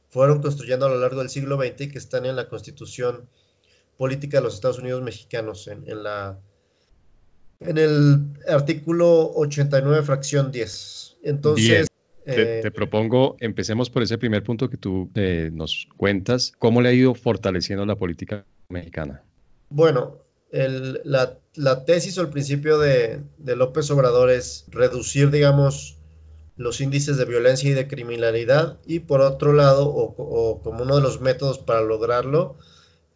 fueron 0.09 0.41
construyendo 0.41 0.87
a 0.87 0.89
lo 0.89 1.01
largo 1.01 1.19
del 1.19 1.31
siglo 1.31 1.57
XX 1.57 1.81
y 1.81 1.91
que 1.91 1.99
están 1.99 2.27
en 2.27 2.37
la 2.37 2.49
constitución 2.49 3.29
política 3.97 4.39
de 4.39 4.45
los 4.45 4.55
Estados 4.55 4.79
Unidos 4.79 5.03
mexicanos, 5.03 5.67
en, 5.67 6.03
la, 6.03 6.39
en 7.65 7.79
el 7.79 8.27
artículo 8.49 9.33
89, 9.35 10.03
fracción 10.03 10.53
10. 10.53 11.17
Entonces... 11.23 11.89
Te, 12.25 12.67
eh, 12.67 12.71
propongo, 12.71 13.37
empecemos 13.41 13.91
por 13.91 14.03
ese 14.03 14.17
primer 14.17 14.43
punto 14.43 14.71
que 14.71 14.79
tú 14.79 15.11
eh, 15.15 15.51
nos 15.53 15.89
cuentas. 15.99 16.55
¿Cómo 16.59 16.81
le 16.81 16.89
ha 16.89 16.93
ido 16.93 17.15
fortaleciendo 17.15 17.85
la 17.85 17.97
política 17.97 18.47
mexicana? 18.71 19.23
Bueno, 19.69 20.25
la, 20.51 21.85
tesis 21.85 22.17
o 22.17 22.23
el 22.23 22.31
principio 22.31 22.79
de, 22.79 23.21
López 23.45 23.91
Obrador 23.91 24.31
es 24.31 24.65
reducir, 24.69 25.31
digamos, 25.31 25.99
los 26.57 26.81
índices 26.81 27.17
de 27.19 27.25
violencia 27.25 27.71
y 27.71 27.75
de 27.75 27.89
criminalidad 27.89 28.79
y 28.87 29.01
por 29.01 29.21
otro 29.21 29.53
lado, 29.53 29.87
o, 29.89 30.63
como 30.63 30.85
uno 30.85 30.97
de 30.97 31.03
los 31.03 31.21
métodos 31.21 31.59
para 31.59 31.83
lograrlo, 31.83 32.57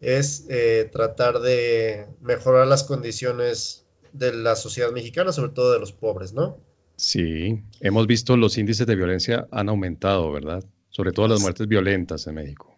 es 0.00 0.46
eh, 0.48 0.88
tratar 0.92 1.40
de 1.40 2.06
mejorar 2.20 2.66
las 2.66 2.84
condiciones 2.84 3.87
de 4.18 4.32
la 4.32 4.56
sociedad 4.56 4.90
mexicana, 4.92 5.32
sobre 5.32 5.52
todo 5.52 5.72
de 5.72 5.80
los 5.80 5.92
pobres, 5.92 6.32
¿no? 6.32 6.58
Sí, 6.96 7.62
hemos 7.80 8.06
visto 8.06 8.36
los 8.36 8.58
índices 8.58 8.86
de 8.86 8.96
violencia 8.96 9.46
han 9.50 9.68
aumentado, 9.68 10.32
¿verdad? 10.32 10.64
Sobre 10.90 11.12
todo 11.12 11.28
las 11.28 11.40
muertes 11.40 11.68
violentas 11.68 12.26
en 12.26 12.34
México. 12.34 12.76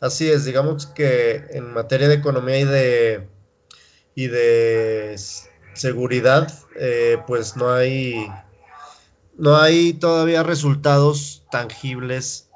Así 0.00 0.28
es, 0.28 0.44
digamos 0.44 0.86
que 0.86 1.44
en 1.50 1.72
materia 1.72 2.08
de 2.08 2.14
economía 2.14 2.58
y 2.58 2.64
de 2.64 3.28
y 4.14 4.26
de 4.26 5.16
seguridad, 5.74 6.52
eh, 6.76 7.18
pues 7.26 7.56
no 7.56 7.72
hay, 7.72 8.26
no 9.36 9.56
hay 9.56 9.94
todavía 9.94 10.42
resultados 10.42 11.44
tangibles 11.50 12.50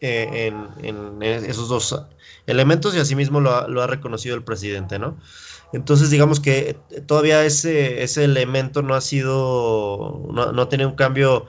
eh, 0.00 0.50
en, 0.82 1.22
esos 1.22 1.68
dos 1.68 2.06
elementos 2.46 2.94
y 2.94 2.98
asimismo 2.98 3.40
lo 3.40 3.54
ha, 3.54 3.68
lo 3.68 3.82
ha 3.82 3.86
reconocido 3.86 4.34
el 4.34 4.44
presidente, 4.44 4.98
¿no? 4.98 5.18
Entonces, 5.72 6.10
digamos 6.10 6.40
que 6.40 6.76
todavía 7.06 7.44
ese, 7.44 8.02
ese 8.02 8.24
elemento 8.24 8.82
no 8.82 8.94
ha 8.94 9.00
sido, 9.00 10.28
no, 10.32 10.52
no 10.52 10.68
tiene 10.68 10.86
un 10.86 10.94
cambio 10.94 11.46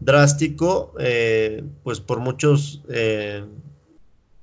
drástico, 0.00 0.94
eh, 0.98 1.64
pues 1.82 2.00
por 2.00 2.20
muchas 2.20 2.80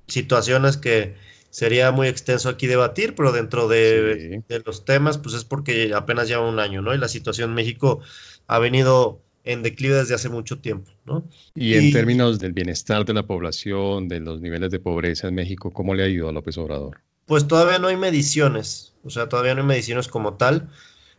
situaciones 0.07 0.77
que, 0.77 1.15
sería 1.49 1.91
muy 1.91 2.07
extenso 2.07 2.49
aquí 2.49 2.67
debatir, 2.67 3.15
pero 3.15 3.31
dentro 3.31 3.67
de, 3.67 4.43
los 4.65 4.85
temas, 4.85 5.17
pues 5.17 5.35
es 5.35 5.43
porque 5.43 5.93
apenas 5.93 6.27
lleva 6.27 6.47
un 6.47 6.59
año, 6.59 6.81
¿no? 6.81 6.93
Y 6.93 6.97
la 6.97 7.07
situación 7.07 7.49
en 7.49 7.55
México 7.55 8.01
ha 8.47 8.59
venido 8.59 9.21
en 9.43 9.63
declive 9.63 9.95
desde 9.95 10.15
hace 10.15 10.29
mucho 10.29 10.59
tiempo, 10.59 10.91
¿no? 11.05 11.27
Y 11.55 11.73
en 11.75 11.91
términos 11.91 12.39
del 12.39 12.53
bienestar 12.53 13.05
de 13.05 13.13
la 13.13 13.25
población, 13.25 14.07
de 14.07 14.19
los 14.19 14.41
niveles 14.41 14.69
de 14.71 14.79
pobreza 14.79 15.27
en 15.27 15.35
México, 15.35 15.71
¿cómo 15.71 15.95
le 15.95 16.03
ha 16.03 16.07
ido 16.07 16.29
a 16.29 16.31
López 16.31 16.57
Obrador? 16.57 17.01
Pues 17.29 17.47
todavía 17.47 17.79
no 17.79 17.87
hay 17.87 17.95
mediciones, 17.95 18.93
o 19.05 19.09
sea, 19.09 19.29
todavía 19.29 19.55
no 19.55 19.61
hay 19.61 19.67
mediciones 19.67 20.09
como 20.09 20.33
tal. 20.33 20.69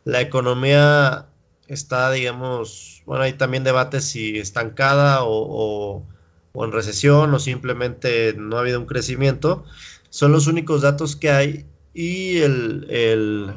La 0.04 0.20
economía 0.20 1.28
está, 1.68 2.10
digamos, 2.10 3.02
bueno, 3.06 3.24
hay 3.24 3.32
también 3.32 3.64
debates 3.64 4.04
si 4.04 4.38
estancada 4.38 5.24
o, 5.24 6.04
o 6.52 6.64
en 6.66 6.72
recesión 6.72 7.32
o 7.32 7.38
simplemente 7.38 8.34
no 8.36 8.58
ha 8.58 8.60
habido 8.60 8.78
un 8.78 8.86
crecimiento 8.86 9.64
son 10.10 10.32
los 10.32 10.48
únicos 10.48 10.82
datos 10.82 11.16
que 11.16 11.30
hay 11.30 11.66
y 11.94 12.38
el, 12.38 13.54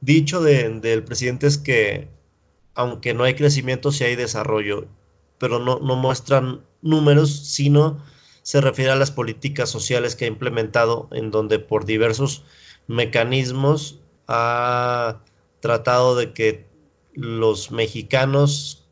dicho 0.00 0.42
del 0.42 1.04
presidente 1.04 1.46
es 1.46 1.58
que 1.58 2.08
aunque 2.74 3.14
no 3.14 3.24
hay 3.24 3.34
crecimiento, 3.34 3.92
sí 3.92 4.04
hay 4.04 4.16
desarrollo, 4.16 4.86
pero 5.38 5.58
no, 5.58 5.78
muestran 5.96 6.62
números, 6.82 7.30
sino 7.30 8.02
se 8.42 8.60
refiere 8.60 8.90
a 8.90 8.96
las 8.96 9.10
políticas 9.10 9.70
sociales 9.70 10.16
que 10.16 10.24
ha 10.24 10.28
implementado, 10.28 11.08
en 11.12 11.30
donde 11.30 11.58
por 11.58 11.84
diversos 11.84 12.44
mecanismos 12.86 14.00
ha 14.26 15.18
tratado 15.60 16.16
de 16.16 16.32
que 16.32 16.66
los 17.14 17.70
mexicanos, 17.70 18.84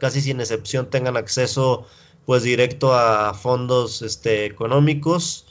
casi 0.00 0.20
sin 0.20 0.40
excepción, 0.40 0.90
tengan 0.90 1.16
acceso 1.16 1.86
pues 2.26 2.42
directo 2.42 2.94
a 2.94 3.32
fondos 3.34 4.02
este, 4.02 4.44
económicos, 4.44 5.46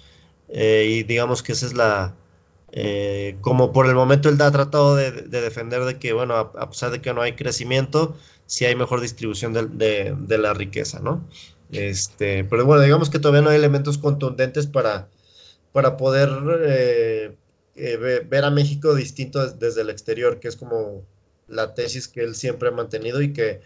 eh, 0.49 0.85
y 0.87 1.03
digamos 1.03 1.43
que 1.43 1.53
esa 1.53 1.65
es 1.65 1.73
la, 1.73 2.15
eh, 2.71 3.37
como 3.41 3.71
por 3.71 3.87
el 3.87 3.95
momento 3.95 4.29
él 4.29 4.39
ha 4.41 4.51
tratado 4.51 4.95
de, 4.95 5.11
defender 5.11 5.85
de 5.85 5.97
que, 5.99 6.13
bueno, 6.13 6.35
a, 6.35 6.69
pesar 6.69 6.91
de 6.91 7.01
que 7.01 7.13
no 7.13 7.21
hay 7.21 7.33
crecimiento, 7.33 8.15
sí 8.45 8.65
hay 8.65 8.75
mejor 8.75 9.01
distribución 9.01 9.53
de, 9.53 10.15
de, 10.15 10.37
la 10.37 10.53
riqueza, 10.53 10.99
¿no? 10.99 11.23
Este, 11.71 12.43
pero 12.45 12.65
bueno, 12.65 12.83
digamos 12.83 13.09
que 13.09 13.19
todavía 13.19 13.41
no 13.41 13.49
hay 13.49 13.57
elementos 13.57 13.97
contundentes 13.97 14.67
para, 14.67 15.09
para 15.73 15.97
poder 15.97 16.29
eh, 16.63 17.35
ver 17.75 18.45
a 18.45 18.51
México 18.51 18.95
distinto 18.95 19.45
desde 19.51 19.81
el 19.81 19.89
exterior, 19.89 20.39
que 20.39 20.47
es 20.47 20.55
como 20.55 21.03
la 21.47 21.73
tesis 21.73 22.07
que 22.07 22.21
él 22.21 22.35
siempre 22.35 22.69
ha 22.69 22.71
mantenido 22.71 23.21
y 23.21 23.33
que 23.33 23.61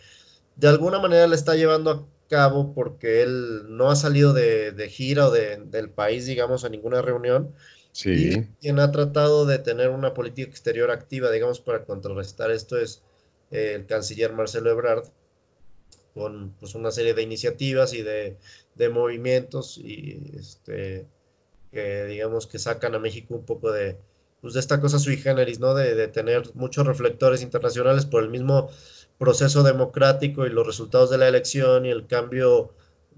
de 0.56 0.68
alguna 0.68 1.00
manera 1.00 1.28
le 1.28 1.36
está 1.36 1.56
llevando 1.56 1.92
a 1.92 2.06
cabo 2.30 2.74
porque 2.74 3.24
él 3.24 3.64
no 3.70 3.90
ha 3.90 3.96
salido 3.96 4.34
de, 4.34 4.88
gira 4.90 5.28
o 5.28 5.32
del 5.32 5.90
país, 5.90 6.26
digamos, 6.26 6.64
a 6.64 6.70
ninguna 6.70 7.02
reunión. 7.02 7.54
Sí. 7.92 8.34
Y 8.34 8.44
quien 8.62 8.80
ha 8.80 8.92
tratado 8.92 9.46
de 9.46 9.60
tener 9.60 9.90
una 9.90 10.14
política 10.14 10.50
exterior 10.50 10.92
activa, 10.92 11.30
digamos, 11.30 11.60
para 11.60 11.84
contrarrestar 11.84 12.50
esto 12.52 12.78
es 12.78 13.04
eh, 13.52 13.74
el 13.76 13.86
canciller 13.86 14.32
Marcelo 14.32 14.72
Ebrard, 14.72 15.04
con 16.13 16.54
pues, 16.60 16.76
una 16.76 16.91
serie 16.91 17.13
de 17.13 17.21
iniciativas 17.21 17.93
y 17.93 18.02
de, 18.02 18.38
movimientos 18.89 19.78
y 19.78 20.32
este, 20.39 21.06
que 21.71 22.06
digamos 22.06 22.47
que 22.47 22.58
sacan 22.58 22.95
a 22.95 23.00
México 23.00 23.36
un 23.36 23.45
poco 23.45 23.71
de, 23.71 23.97
pues, 24.41 24.56
de 24.56 24.60
esta 24.60 24.82
cosa 24.82 24.97
sui 24.97 25.17
generis, 25.17 25.60
¿no? 25.60 25.76
De, 25.76 25.93
de 25.93 26.08
tener 26.08 26.50
muchos 26.56 26.88
reflectores 26.88 27.43
internacionales 27.43 28.06
por 28.06 28.24
el 28.24 28.30
mismo 28.30 28.69
proceso 29.19 29.62
democrático 29.62 30.47
y 30.47 30.50
los 30.50 30.65
resultados 30.65 31.12
de 31.12 31.19
la 31.19 31.28
elección 31.28 31.86
y 31.86 31.89
el 31.89 32.08
cambio 32.08 32.74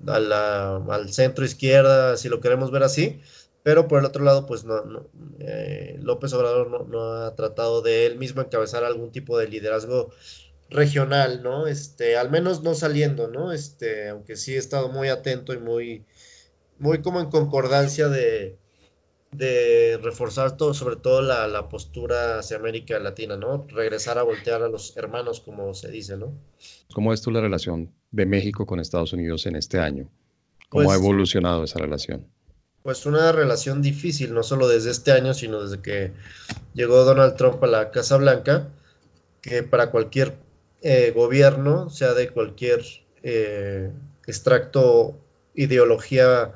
al 0.06 1.14
centro 1.14 1.46
izquierda, 1.46 2.18
si 2.18 2.28
lo 2.28 2.42
queremos 2.42 2.72
ver 2.72 2.84
así, 2.84 3.22
pero 3.64 3.88
por 3.88 4.00
el 4.00 4.06
otro 4.06 4.24
lado, 4.24 4.46
pues 4.46 4.66
no, 4.66 5.08
eh, 5.40 5.98
López 6.02 6.34
Obrador 6.34 6.90
no, 6.90 7.14
ha 7.14 7.36
tratado 7.36 7.82
de 7.82 8.06
él 8.06 8.18
mismo 8.18 8.42
encabezar 8.42 8.84
algún 8.84 9.12
tipo 9.12 9.38
de 9.38 9.48
liderazgo 9.48 10.12
regional, 10.74 11.42
¿no? 11.44 11.68
Este, 11.68 12.18
al 12.18 12.30
menos 12.30 12.64
no 12.64 12.74
saliendo, 12.74 13.28
¿no? 13.28 13.52
Este, 13.52 14.10
aunque 14.10 14.36
sí 14.36 14.56
he 14.56 14.58
estado 14.58 14.90
muy 14.90 15.08
atento 15.08 15.54
y 15.54 15.60
muy, 15.60 16.04
muy 16.80 17.02
como 17.02 17.20
en 17.20 17.30
concordancia 17.30 18.10
de, 18.10 18.58
de 19.32 20.00
reforzar 20.02 20.58
todo, 20.58 20.74
sobre 20.74 20.96
todo 20.96 21.22
la, 21.22 21.70
postura 21.70 22.40
hacia 22.40 22.58
América 22.58 23.00
Latina, 23.00 23.38
¿no? 23.38 23.66
Regresar 23.70 24.18
a 24.18 24.24
voltear 24.24 24.62
a 24.64 24.70
los 24.70 24.96
hermanos, 24.98 25.40
como 25.40 25.74
se 25.74 25.90
dice, 25.90 26.18
¿no? 26.18 26.34
¿Cómo 26.94 27.14
es 27.14 27.22
tú 27.22 27.32
la 27.32 27.42
relación 27.42 27.94
de 28.12 28.26
México 28.26 28.66
con 28.66 28.80
Estados 28.80 29.14
Unidos 29.14 29.46
en 29.46 29.56
este 29.56 29.80
año? 29.80 30.10
¿Cómo 30.70 30.84
ha 30.92 30.96
pues 30.96 31.00
evolucionado 31.00 31.64
esa 31.64 31.80
relación? 31.80 32.28
Pues 32.84 33.06
una 33.06 33.32
relación 33.32 33.82
difícil, 33.82 34.34
no 34.34 34.44
solo 34.44 34.68
desde 34.68 34.92
este 34.92 35.14
año, 35.14 35.34
sino 35.34 35.62
desde 35.62 35.82
que 35.82 36.12
llegó 36.74 37.06
Donald 37.06 37.36
Trump 37.38 37.64
a 37.64 37.68
la 37.68 37.92
Casa 37.92 38.18
Blanca, 38.18 38.68
que 39.42 39.64
para 39.64 39.90
cualquier 39.90 40.43
eh, 40.84 41.12
gobierno, 41.16 41.90
sea 41.90 42.14
de 42.14 42.30
cualquier 42.30 42.84
eh, 43.24 43.90
extracto, 44.28 45.18
ideología 45.56 46.52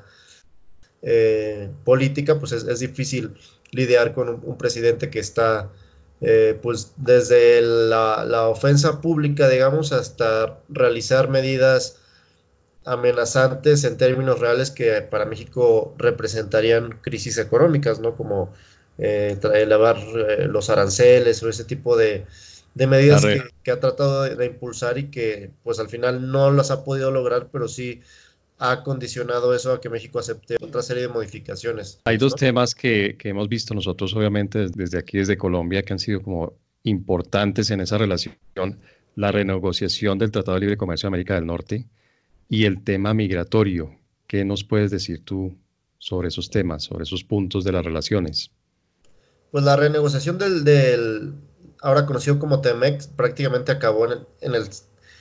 eh, 1.00 1.70
política, 1.84 2.38
pues 2.38 2.52
es, 2.52 2.78
difícil 2.78 3.34
lidiar 3.70 4.12
con 4.12 4.28
un, 4.28 4.58
presidente 4.58 5.08
que 5.08 5.18
está, 5.18 5.70
eh, 6.20 6.58
pues 6.60 6.92
desde 6.96 7.62
la, 7.62 8.48
ofensa 8.48 9.00
pública, 9.00 9.48
digamos, 9.48 9.92
hasta 9.92 10.58
realizar 10.68 11.30
medidas 11.30 11.96
amenazantes 12.84 13.84
en 13.84 13.96
términos 13.96 14.40
reales 14.40 14.70
que 14.70 15.00
para 15.02 15.24
México 15.24 15.94
representarían 15.96 16.98
crisis 17.00 17.38
económicas, 17.38 17.98
¿no? 17.98 18.16
Como 18.16 18.52
elevar 18.98 19.96
los 20.48 20.70
aranceles 20.70 21.40
o 21.44 21.48
ese 21.48 21.64
tipo 21.64 21.96
de, 21.96 22.26
medidas 22.86 23.24
que, 23.62 23.70
ha 23.70 23.80
tratado 23.80 24.22
de, 24.22 24.46
impulsar 24.46 24.98
y 24.98 25.10
que 25.10 25.50
pues 25.62 25.78
al 25.78 25.88
final 25.88 26.30
no 26.30 26.50
las 26.50 26.70
ha 26.70 26.84
podido 26.84 27.10
lograr, 27.10 27.48
pero 27.50 27.68
sí 27.68 28.00
ha 28.58 28.82
condicionado 28.82 29.54
eso 29.54 29.72
a 29.72 29.80
que 29.80 29.88
México 29.88 30.18
acepte 30.18 30.56
otra 30.60 30.82
serie 30.82 31.02
de 31.04 31.08
modificaciones. 31.08 32.00
Hay 32.04 32.16
dos 32.16 32.34
temas 32.34 32.74
que, 32.74 33.16
que, 33.18 33.28
hemos 33.28 33.48
visto 33.48 33.74
nosotros, 33.74 34.14
obviamente, 34.14 34.68
desde 34.74 34.98
aquí, 34.98 35.18
desde 35.18 35.36
Colombia, 35.36 35.82
que 35.82 35.92
han 35.92 35.98
sido 35.98 36.22
como 36.22 36.54
importantes 36.82 37.70
en 37.70 37.80
esa 37.80 37.98
relación. 37.98 38.36
La 39.14 39.32
renegociación 39.32 40.18
del 40.18 40.30
Tratado 40.30 40.56
de 40.56 40.60
Libre 40.60 40.76
Comercio 40.76 41.06
de 41.06 41.10
América 41.10 41.34
del 41.34 41.46
Norte 41.46 41.86
y 42.48 42.64
el 42.64 42.82
tema 42.82 43.14
migratorio. 43.14 43.96
¿Qué 44.26 44.44
nos 44.44 44.64
puedes 44.64 44.90
decir 44.90 45.24
tú 45.24 45.56
sobre 45.98 46.28
esos 46.28 46.50
temas, 46.50 46.84
sobre 46.84 47.04
esos 47.04 47.24
puntos 47.24 47.64
de 47.64 47.72
las 47.72 47.84
relaciones? 47.84 48.50
Pues 49.50 49.64
la 49.64 49.76
renegociación 49.76 50.38
del, 50.38 50.64
del 50.64 51.34
ahora 51.82 52.06
conocido 52.06 52.38
como 52.38 52.60
TEMEX 52.60 53.08
prácticamente 53.08 53.72
acabó 53.72 54.10
en 54.10 54.26
en 54.40 54.54
el 54.54 54.68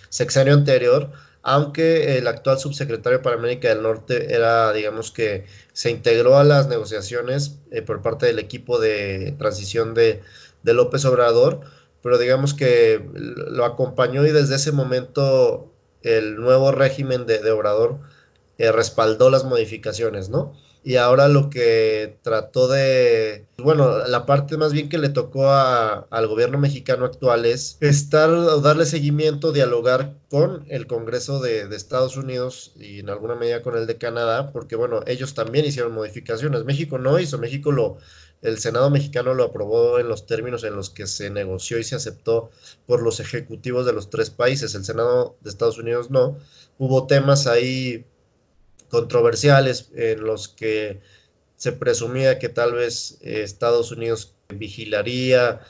sexenio 0.09 0.53
anterior 0.53 1.11
aunque 1.49 2.17
el 2.17 2.27
actual 2.27 2.59
subsecretario 2.59 3.21
para 3.21 3.37
América 3.37 3.69
del 3.69 3.81
Norte 3.81 4.33
era, 4.35 4.73
digamos 4.73 5.11
que 5.11 5.45
se 5.71 5.89
integró 5.89 6.37
a 6.37 6.43
las 6.43 6.67
negociaciones 6.67 7.59
eh, 7.71 7.81
por 7.81 8.01
parte 8.01 8.25
del 8.25 8.37
equipo 8.39 8.79
de 8.79 9.33
transición 9.37 9.93
de, 9.93 10.21
López 10.63 11.05
Obrador, 11.05 11.61
pero 12.03 12.17
digamos 12.17 12.53
que 12.53 13.01
lo 13.13 13.63
acompañó 13.63 14.25
y 14.25 14.31
desde 14.31 14.55
ese 14.55 14.73
momento 14.73 15.71
el 16.01 16.35
nuevo 16.35 16.73
régimen 16.73 17.25
de, 17.25 17.39
de 17.39 17.51
Obrador 17.51 17.99
eh, 18.57 18.73
respaldó 18.73 19.29
las 19.29 19.45
modificaciones, 19.45 20.27
¿no? 20.27 20.53
Y 20.87 20.95
ahora 20.95 21.27
lo 21.27 21.49
que 21.49 22.17
trató 22.21 22.69
de, 22.69 23.45
bueno, 23.57 24.07
la 24.07 24.25
parte 24.25 24.55
más 24.55 24.71
bien 24.71 24.87
que 24.87 24.97
le 24.97 25.09
tocó 25.09 25.51
al 25.51 26.27
gobierno 26.27 26.57
mexicano 26.59 27.03
actual 27.03 27.45
es 27.45 27.75
estar, 27.81 28.29
darle 28.61 28.85
seguimiento, 28.85 29.51
dialogar 29.51 30.13
con 30.29 30.63
el 30.69 30.87
Congreso 30.87 31.41
de, 31.41 31.63
Estados 31.75 32.15
Unidos 32.15 32.71
y 32.77 32.99
en 32.99 33.09
alguna 33.09 33.35
medida 33.35 33.63
con 33.63 33.75
el 33.75 33.85
de 33.85 33.97
Canadá, 33.97 34.53
porque 34.53 34.77
bueno, 34.77 35.01
ellos 35.07 35.33
también 35.33 35.65
hicieron 35.65 35.91
modificaciones. 35.91 36.63
México 36.63 36.97
no 36.97 37.19
hizo, 37.19 37.37
México 37.37 37.73
lo, 37.73 37.97
el 38.41 38.57
Senado 38.57 38.89
mexicano 38.89 39.33
lo 39.33 39.43
aprobó 39.43 39.99
en 39.99 40.07
los 40.07 40.25
términos 40.25 40.63
en 40.63 40.77
los 40.77 40.89
que 40.89 41.05
se 41.05 41.29
negoció 41.29 41.79
y 41.79 41.83
se 41.83 41.95
aceptó 41.95 42.49
por 42.85 43.03
los 43.03 43.19
ejecutivos 43.19 43.85
de 43.85 43.91
los 43.91 44.09
tres 44.09 44.29
países. 44.29 44.73
El 44.73 44.85
Senado 44.85 45.35
de 45.41 45.49
Estados 45.49 45.79
Unidos 45.79 46.11
no. 46.11 46.37
Hubo 46.77 47.07
temas 47.07 47.45
ahí 47.45 48.05
controversiales 48.89 49.89
en 49.95 50.21
los 50.21 50.47
que 50.47 50.99
se 51.55 51.71
presumía 51.71 52.39
que 52.39 52.49
tal 52.49 52.73
vez 52.73 53.17
eh, 53.21 53.41
Estados 53.43 53.91
Unidos 53.91 54.33
vigilaría, 54.49 55.61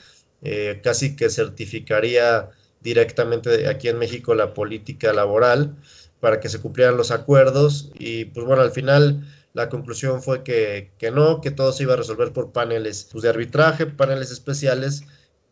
eh, 0.41 0.81
casi 0.83 1.15
que 1.15 1.29
certificaría 1.29 2.49
directamente 2.81 3.67
aquí 3.67 3.87
en 3.87 3.97
México 3.97 4.35
la 4.35 4.53
política 4.53 5.13
laboral 5.13 5.75
para 6.19 6.39
que 6.39 6.49
se 6.49 6.59
cumplieran 6.59 6.97
los 6.97 7.11
acuerdos 7.11 7.91
y 7.97 8.25
pues 8.25 8.45
bueno, 8.45 8.61
al 8.61 8.71
final 8.71 9.25
la 9.53 9.69
conclusión 9.69 10.21
fue 10.21 10.43
que, 10.43 10.91
que 10.99 11.09
no, 11.09 11.41
que 11.41 11.51
todo 11.51 11.71
se 11.71 11.83
iba 11.83 11.93
a 11.93 11.97
resolver 11.97 12.33
por 12.33 12.51
paneles 12.51 13.07
pues, 13.11 13.23
de 13.23 13.29
arbitraje, 13.29 13.87
paneles 13.87 14.29
especiales 14.31 15.03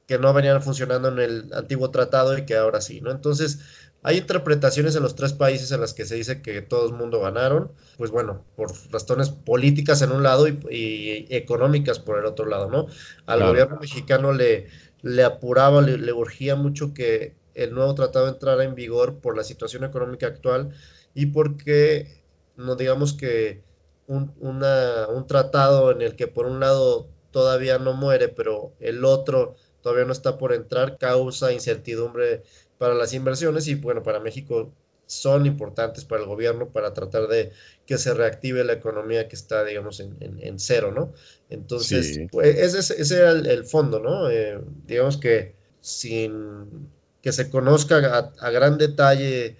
que 0.07 0.19
no 0.19 0.33
venían 0.33 0.61
funcionando 0.61 1.07
en 1.07 1.19
el 1.19 1.53
antiguo 1.53 1.89
tratado 1.89 2.37
y 2.37 2.45
que 2.45 2.55
ahora 2.55 2.81
sí, 2.81 3.01
¿no? 3.01 3.09
Entonces, 3.09 3.59
hay 4.07 4.19
interpretaciones 4.19 4.95
en 4.95 5.01
los 5.01 5.15
tres 5.15 5.33
países 5.33 5.71
en 5.71 5.81
las 5.81 5.95
que 5.95 6.05
se 6.05 6.13
dice 6.13 6.43
que 6.43 6.61
todo 6.61 6.87
el 6.87 6.93
mundo 6.93 7.21
ganaron, 7.21 7.71
pues 7.97 8.11
bueno, 8.11 8.45
por 8.55 8.71
razones 8.91 9.29
políticas 9.29 10.03
en 10.03 10.11
un 10.11 10.21
lado 10.21 10.47
y, 10.47 11.25
económicas 11.31 11.97
por 11.97 12.19
el 12.19 12.25
otro 12.25 12.45
lado, 12.45 12.69
¿no? 12.69 12.85
Al 13.25 13.43
gobierno 13.43 13.79
mexicano 13.81 14.31
le, 14.31 14.67
le 15.01 15.23
apuraba, 15.23 15.81
le, 15.81 16.13
urgía 16.13 16.55
mucho 16.55 16.93
que 16.93 17.33
el 17.55 17.73
nuevo 17.73 17.95
tratado 17.95 18.27
entrara 18.27 18.63
en 18.63 18.75
vigor 18.75 19.21
por 19.21 19.35
la 19.35 19.43
situación 19.43 19.83
económica 19.83 20.27
actual 20.27 20.69
y 21.15 21.25
porque, 21.25 22.21
no 22.57 22.75
digamos 22.75 23.13
que 23.13 23.63
un, 24.05 24.31
un 24.39 25.25
tratado 25.25 25.89
en 25.89 26.03
el 26.03 26.15
que 26.15 26.27
por 26.27 26.45
un 26.45 26.59
lado 26.59 27.07
todavía 27.31 27.79
no 27.79 27.93
muere, 27.93 28.27
pero 28.27 28.71
el 28.79 29.03
otro 29.03 29.55
todavía 29.85 30.05
no 30.05 30.13
está 30.13 30.37
por 30.39 30.51
entrar, 30.51 30.97
causa 30.97 31.53
incertidumbre 31.53 32.41
para 32.77 32.93
las 32.93 33.13
inversiones 33.13 33.67
y 33.67 33.75
bueno, 33.75 34.03
para 34.03 34.19
México 34.19 34.71
son 35.07 35.45
importantes 35.45 36.03
para 36.03 36.21
el 36.21 36.27
gobierno 36.27 36.69
para 36.69 36.93
tratar 36.93 37.27
de 37.27 37.51
que 37.85 37.97
se 37.97 38.13
reactive 38.13 38.63
la 38.63 38.73
economía 38.73 39.27
que 39.27 39.35
está, 39.35 39.63
digamos, 39.63 39.99
en, 39.99 40.17
en, 40.19 40.59
cero, 40.59 40.91
¿no? 40.91 41.13
Entonces, 41.49 42.19
pues, 42.31 42.57
ese, 42.57 43.01
ese, 43.01 43.17
era 43.17 43.31
el, 43.31 43.65
fondo, 43.65 43.99
¿no? 43.99 44.29
Eh, 44.29 44.59
digamos 44.87 45.17
que 45.17 45.53
sin 45.81 46.89
que 47.21 47.31
se 47.31 47.49
conozca 47.49 48.31
a, 48.39 48.49
gran 48.51 48.77
detalle 48.77 49.57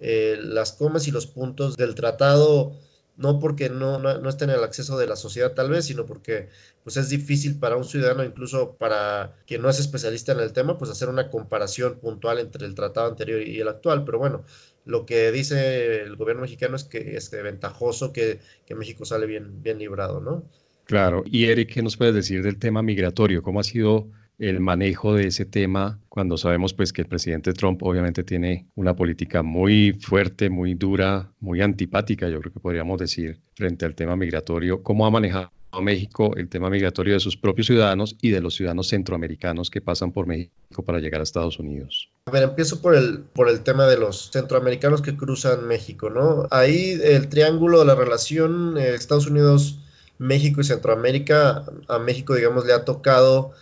eh, 0.00 0.38
las 0.40 0.72
comas 0.72 1.08
y 1.08 1.10
los 1.10 1.26
puntos 1.26 1.76
del 1.76 1.94
tratado, 1.94 2.78
no 3.18 3.40
porque 3.40 3.68
no, 3.68 3.98
no, 3.98 4.28
estén 4.28 4.48
en 4.50 4.56
el 4.56 4.64
acceso 4.64 4.96
de 4.96 5.08
la 5.08 5.16
sociedad 5.16 5.52
tal 5.52 5.68
vez, 5.70 5.86
sino 5.86 6.06
porque 6.06 6.48
pues 6.84 6.96
es 6.96 7.10
difícil 7.10 7.58
para 7.58 7.76
un 7.76 7.84
ciudadano, 7.84 8.24
incluso 8.24 8.76
para 8.76 9.34
quien 9.46 9.60
no 9.60 9.68
es 9.68 9.80
especialista 9.80 10.32
en 10.32 10.40
el 10.40 10.52
tema, 10.52 10.78
pues 10.78 10.90
hacer 10.90 11.08
una 11.08 11.28
comparación 11.28 11.98
puntual 11.98 12.38
entre 12.38 12.64
el 12.64 12.76
tratado 12.76 13.08
anterior 13.10 13.42
y 13.42 13.60
el 13.60 13.68
actual. 13.68 14.04
Pero 14.04 14.18
bueno, 14.18 14.44
lo 14.84 15.04
que 15.04 15.32
dice 15.32 16.00
el 16.02 16.14
gobierno 16.14 16.42
mexicano 16.42 16.76
es 16.76 16.84
que 16.84 17.16
es 17.16 17.30
ventajoso 17.30 18.12
que, 18.12 18.38
que 18.64 18.76
México 18.76 19.04
sale 19.04 19.26
bien, 19.26 19.62
bien 19.62 19.78
librado, 19.78 20.20
¿no? 20.20 20.44
Claro. 20.84 21.24
Y 21.26 21.46
Eric, 21.46 21.74
¿qué 21.74 21.82
nos 21.82 21.96
puedes 21.96 22.14
decir 22.14 22.42
del 22.42 22.58
tema 22.58 22.82
migratorio? 22.82 23.42
¿Cómo 23.42 23.58
ha 23.60 23.64
sido 23.64 24.08
el 24.38 24.60
manejo 24.60 25.14
de 25.14 25.26
ese 25.26 25.44
tema 25.44 25.98
cuando 26.08 26.36
sabemos 26.36 26.72
pues 26.72 26.92
que 26.92 27.02
el 27.02 27.08
presidente 27.08 27.52
Trump 27.52 27.82
obviamente 27.82 28.22
tiene 28.24 28.68
una 28.76 28.94
política 28.94 29.42
muy 29.42 29.98
fuerte, 30.00 30.48
muy 30.48 30.74
dura, 30.74 31.32
muy 31.40 31.60
antipática, 31.60 32.28
yo 32.28 32.40
creo 32.40 32.52
que 32.52 32.60
podríamos 32.60 32.98
decir, 32.98 33.40
frente 33.54 33.84
al 33.84 33.94
tema 33.94 34.16
migratorio, 34.16 34.82
cómo 34.82 35.06
ha 35.06 35.10
manejado 35.10 35.50
México 35.82 36.34
el 36.36 36.48
tema 36.48 36.70
migratorio 36.70 37.14
de 37.14 37.20
sus 37.20 37.36
propios 37.36 37.66
ciudadanos 37.66 38.16
y 38.22 38.30
de 38.30 38.40
los 38.40 38.54
ciudadanos 38.54 38.88
centroamericanos 38.88 39.70
que 39.70 39.80
pasan 39.80 40.12
por 40.12 40.26
México 40.26 40.84
para 40.84 40.98
llegar 40.98 41.20
a 41.20 41.24
Estados 41.24 41.58
Unidos. 41.58 42.10
A 42.26 42.30
ver, 42.30 42.42
empiezo 42.44 42.80
por 42.80 42.94
el, 42.94 43.20
por 43.20 43.48
el 43.48 43.60
tema 43.60 43.86
de 43.86 43.98
los 43.98 44.30
centroamericanos 44.30 45.02
que 45.02 45.16
cruzan 45.16 45.66
México, 45.66 46.10
¿no? 46.10 46.46
Ahí 46.50 46.98
el 47.02 47.28
triángulo 47.28 47.80
de 47.80 47.86
la 47.86 47.94
relación 47.94 48.76
eh, 48.78 48.94
Estados 48.94 49.26
Unidos, 49.26 49.80
México 50.18 50.60
y 50.60 50.64
Centroamérica, 50.64 51.64
a 51.88 51.98
México, 51.98 52.34
digamos, 52.34 52.66
le 52.66 52.72
ha 52.72 52.84
tocado 52.84 53.52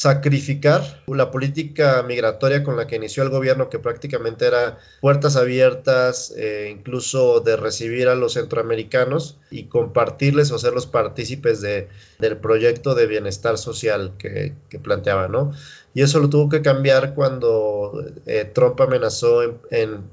sacrificar 0.00 1.02
la 1.08 1.30
política 1.30 2.02
migratoria 2.02 2.64
con 2.64 2.74
la 2.74 2.86
que 2.86 2.96
inició 2.96 3.22
el 3.22 3.28
gobierno, 3.28 3.68
que 3.68 3.78
prácticamente 3.78 4.46
era 4.46 4.78
puertas 5.02 5.36
abiertas, 5.36 6.32
eh, 6.38 6.74
incluso 6.74 7.40
de 7.40 7.56
recibir 7.56 8.08
a 8.08 8.14
los 8.14 8.32
centroamericanos 8.32 9.36
y 9.50 9.64
compartirles 9.64 10.52
o 10.52 10.56
hacerlos 10.56 10.86
partícipes 10.86 11.60
de, 11.60 11.88
del 12.18 12.38
proyecto 12.38 12.94
de 12.94 13.06
bienestar 13.08 13.58
social 13.58 14.14
que, 14.16 14.54
planteaba, 14.82 15.28
¿no? 15.28 15.52
Y 15.92 16.00
eso 16.00 16.18
lo 16.18 16.30
tuvo 16.30 16.48
que 16.48 16.62
cambiar 16.62 17.14
cuando 17.14 18.02
eh, 18.24 18.50
Trump 18.54 18.80
amenazó 18.80 19.42
en 19.70 20.08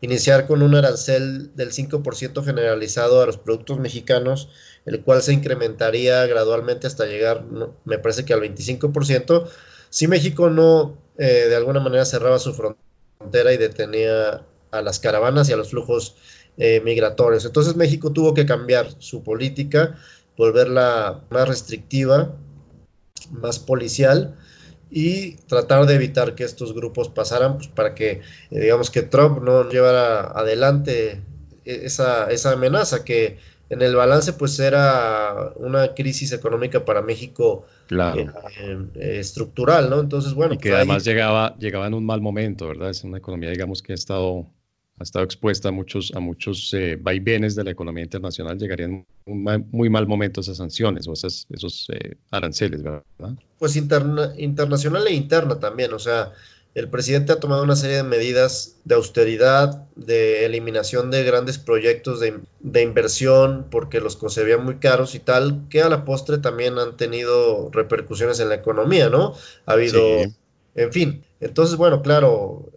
iniciar 0.00 0.46
con 0.46 0.62
un 0.62 0.74
arancel 0.74 1.54
del 1.54 1.72
5% 1.72 2.44
generalizado 2.44 3.22
a 3.22 3.26
los 3.26 3.38
productos 3.38 3.78
mexicanos, 3.78 4.48
el 4.84 5.02
cual 5.02 5.22
se 5.22 5.32
incrementaría 5.32 6.26
gradualmente 6.26 6.86
hasta 6.86 7.06
llegar, 7.06 7.44
me 7.84 7.98
parece 7.98 8.24
que 8.24 8.34
al 8.34 8.42
25%, 8.42 9.48
si 9.90 10.06
México 10.06 10.50
no 10.50 10.98
eh, 11.18 11.46
de 11.48 11.56
alguna 11.56 11.80
manera 11.80 12.04
cerraba 12.04 12.38
su 12.38 12.52
frontera 12.52 13.52
y 13.52 13.56
detenía 13.56 14.44
a 14.70 14.82
las 14.82 14.98
caravanas 14.98 15.48
y 15.48 15.52
a 15.52 15.56
los 15.56 15.70
flujos 15.70 16.16
eh, 16.58 16.80
migratorios. 16.84 17.44
Entonces 17.44 17.76
México 17.76 18.12
tuvo 18.12 18.34
que 18.34 18.46
cambiar 18.46 18.88
su 18.98 19.22
política, 19.22 19.98
volverla 20.36 21.24
más 21.30 21.48
restrictiva, 21.48 22.36
más 23.30 23.58
policial, 23.58 24.36
y 24.90 25.32
tratar 25.48 25.86
de 25.86 25.94
evitar 25.94 26.34
que 26.34 26.44
estos 26.44 26.74
grupos 26.74 27.08
pasaran 27.08 27.56
pues, 27.56 27.68
para 27.68 27.94
que, 27.94 28.20
eh, 28.50 28.60
digamos, 28.60 28.90
que 28.90 29.02
Trump 29.02 29.42
no 29.42 29.68
llevara 29.68 30.20
adelante 30.20 31.20
esa, 31.64 32.30
esa 32.30 32.52
amenaza 32.52 33.04
que 33.04 33.38
en 33.68 33.82
el 33.82 33.96
balance 33.96 34.32
pues 34.32 34.58
era 34.60 35.52
una 35.56 35.94
crisis 35.94 36.32
económica 36.32 36.84
para 36.84 37.02
México 37.02 37.66
eh, 37.90 38.26
eh, 38.94 39.18
estructural, 39.18 39.90
¿no? 39.90 40.00
Entonces, 40.00 40.34
bueno. 40.34 40.54
Y 40.54 40.58
que 40.58 40.68
pues, 40.68 40.76
además 40.76 41.04
llegaba, 41.04 41.56
llegaba 41.58 41.86
en 41.86 41.94
un 41.94 42.06
mal 42.06 42.20
momento, 42.20 42.68
¿verdad? 42.68 42.90
Es 42.90 43.02
una 43.02 43.18
economía, 43.18 43.50
digamos, 43.50 43.82
que 43.82 43.92
ha 43.92 43.96
estado 43.96 44.46
ha 44.98 45.02
estado 45.02 45.24
expuesta 45.24 45.68
a 45.68 45.72
muchos, 45.72 46.12
a 46.14 46.20
muchos 46.20 46.72
eh, 46.72 46.98
vaivenes 47.00 47.54
de 47.54 47.64
la 47.64 47.70
economía 47.70 48.04
internacional, 48.04 48.58
llegarían 48.58 48.92
en 48.92 49.06
un 49.26 49.68
muy 49.70 49.90
mal 49.90 50.06
momento 50.06 50.40
esas 50.40 50.56
sanciones 50.56 51.06
o 51.06 51.12
esas, 51.12 51.46
esos 51.50 51.88
eh, 51.92 52.16
aranceles, 52.30 52.82
¿verdad? 52.82 53.02
Pues 53.58 53.76
interna, 53.76 54.32
internacional 54.38 55.06
e 55.06 55.12
interna 55.12 55.60
también, 55.60 55.92
o 55.92 55.98
sea, 55.98 56.32
el 56.76 56.90
presidente 56.90 57.32
ha 57.32 57.40
tomado 57.40 57.62
una 57.62 57.74
serie 57.74 57.96
de 57.96 58.02
medidas 58.02 58.76
de 58.84 58.96
austeridad, 58.96 59.86
de 59.96 60.44
eliminación 60.44 61.10
de 61.10 61.24
grandes 61.24 61.56
proyectos 61.56 62.20
de, 62.20 62.82
inversión 62.82 63.66
porque 63.70 64.00
los 64.00 64.16
concebían 64.16 64.62
muy 64.62 64.76
caros 64.76 65.14
y 65.14 65.18
tal, 65.18 65.62
que 65.70 65.80
a 65.80 65.88
la 65.88 66.04
postre 66.04 66.36
también 66.36 66.78
han 66.78 66.98
tenido 66.98 67.70
repercusiones 67.72 68.40
en 68.40 68.50
la 68.50 68.56
economía, 68.56 69.08
¿no? 69.08 69.32
Ha 69.64 69.72
habido, 69.72 70.02
en 70.74 70.92
fin. 70.92 71.24
Entonces, 71.40 71.76
bueno, 71.76 72.02
claro, 72.02 72.70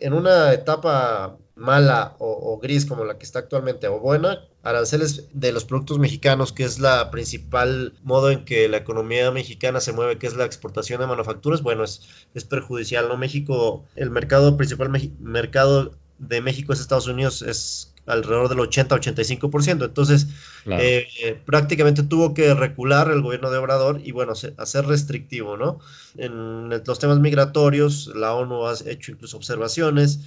en 0.00 0.14
una 0.14 0.54
etapa 0.54 1.36
mala 1.56 2.14
o, 2.18 2.58
gris 2.62 2.84
como 2.86 3.04
la 3.04 3.18
que 3.18 3.24
está 3.24 3.40
actualmente 3.40 3.88
o 3.88 3.98
buena, 3.98 4.40
aranceles 4.62 5.28
de 5.32 5.52
los 5.52 5.64
productos 5.64 5.98
mexicanos, 5.98 6.52
que 6.52 6.64
es 6.64 6.78
la 6.78 7.10
principal 7.10 7.94
modo 8.02 8.30
en 8.30 8.44
que 8.44 8.68
la 8.68 8.76
economía 8.76 9.30
mexicana 9.30 9.80
se 9.80 9.92
mueve, 9.92 10.18
que 10.18 10.26
es 10.26 10.36
la 10.36 10.44
exportación 10.44 11.00
de 11.00 11.06
manufacturas, 11.06 11.62
bueno, 11.62 11.84
es, 11.84 12.02
es 12.34 12.44
perjudicial, 12.44 13.08
¿no? 13.08 13.16
México, 13.16 13.84
el 13.96 14.10
mercado 14.10 14.56
principal 14.56 14.90
mercado 15.18 15.92
de 16.18 16.40
México 16.42 16.72
es 16.72 16.80
Estados 16.80 17.08
Unidos, 17.08 17.42
es 17.42 17.94
alrededor 18.06 18.48
del 18.48 18.58
80-85%. 18.58 19.84
Entonces, 19.84 20.28
eh, 20.66 21.40
prácticamente 21.44 22.02
tuvo 22.02 22.34
que 22.34 22.54
recular 22.54 23.10
el 23.10 23.22
gobierno 23.22 23.50
de 23.50 23.58
Obrador 23.58 24.00
y, 24.02 24.12
bueno, 24.12 24.34
hacer 24.56 24.86
restrictivo, 24.86 25.56
¿no? 25.56 25.80
En 26.16 26.68
los 26.68 26.98
temas 26.98 27.18
migratorios, 27.18 28.12
la 28.14 28.34
ONU 28.34 28.66
ha 28.66 28.74
hecho 28.86 29.12
incluso 29.12 29.36
observaciones 29.36 30.20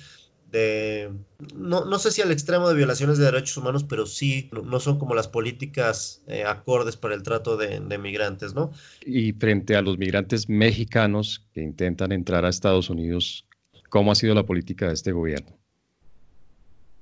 de, 0.51 1.11
no, 1.55 1.85
no, 1.85 1.99
sé 1.99 2.11
si 2.11 2.21
al 2.21 2.31
extremo 2.31 2.67
de 2.69 2.75
violaciones 2.75 3.17
de 3.17 3.25
derechos 3.25 3.57
humanos, 3.57 3.83
pero 3.83 4.05
sí 4.05 4.49
no, 4.51 4.79
son 4.79 4.97
como 4.97 5.15
las 5.15 5.27
políticas 5.27 6.21
eh, 6.27 6.43
acordes 6.43 6.97
para 6.97 7.15
el 7.15 7.23
trato 7.23 7.57
de, 7.57 7.79
migrantes, 7.97 8.53
¿no? 8.53 8.71
Y 9.05 9.33
frente 9.33 9.75
a 9.75 9.81
los 9.81 9.97
migrantes 9.97 10.49
mexicanos 10.49 11.45
que 11.53 11.61
intentan 11.61 12.11
entrar 12.11 12.45
a 12.45 12.49
Estados 12.49 12.89
Unidos, 12.89 13.45
¿cómo 13.89 14.11
ha 14.11 14.15
sido 14.15 14.33
la 14.33 14.45
política 14.45 14.87
de 14.87 14.93
este 14.93 15.11
gobierno? 15.11 15.57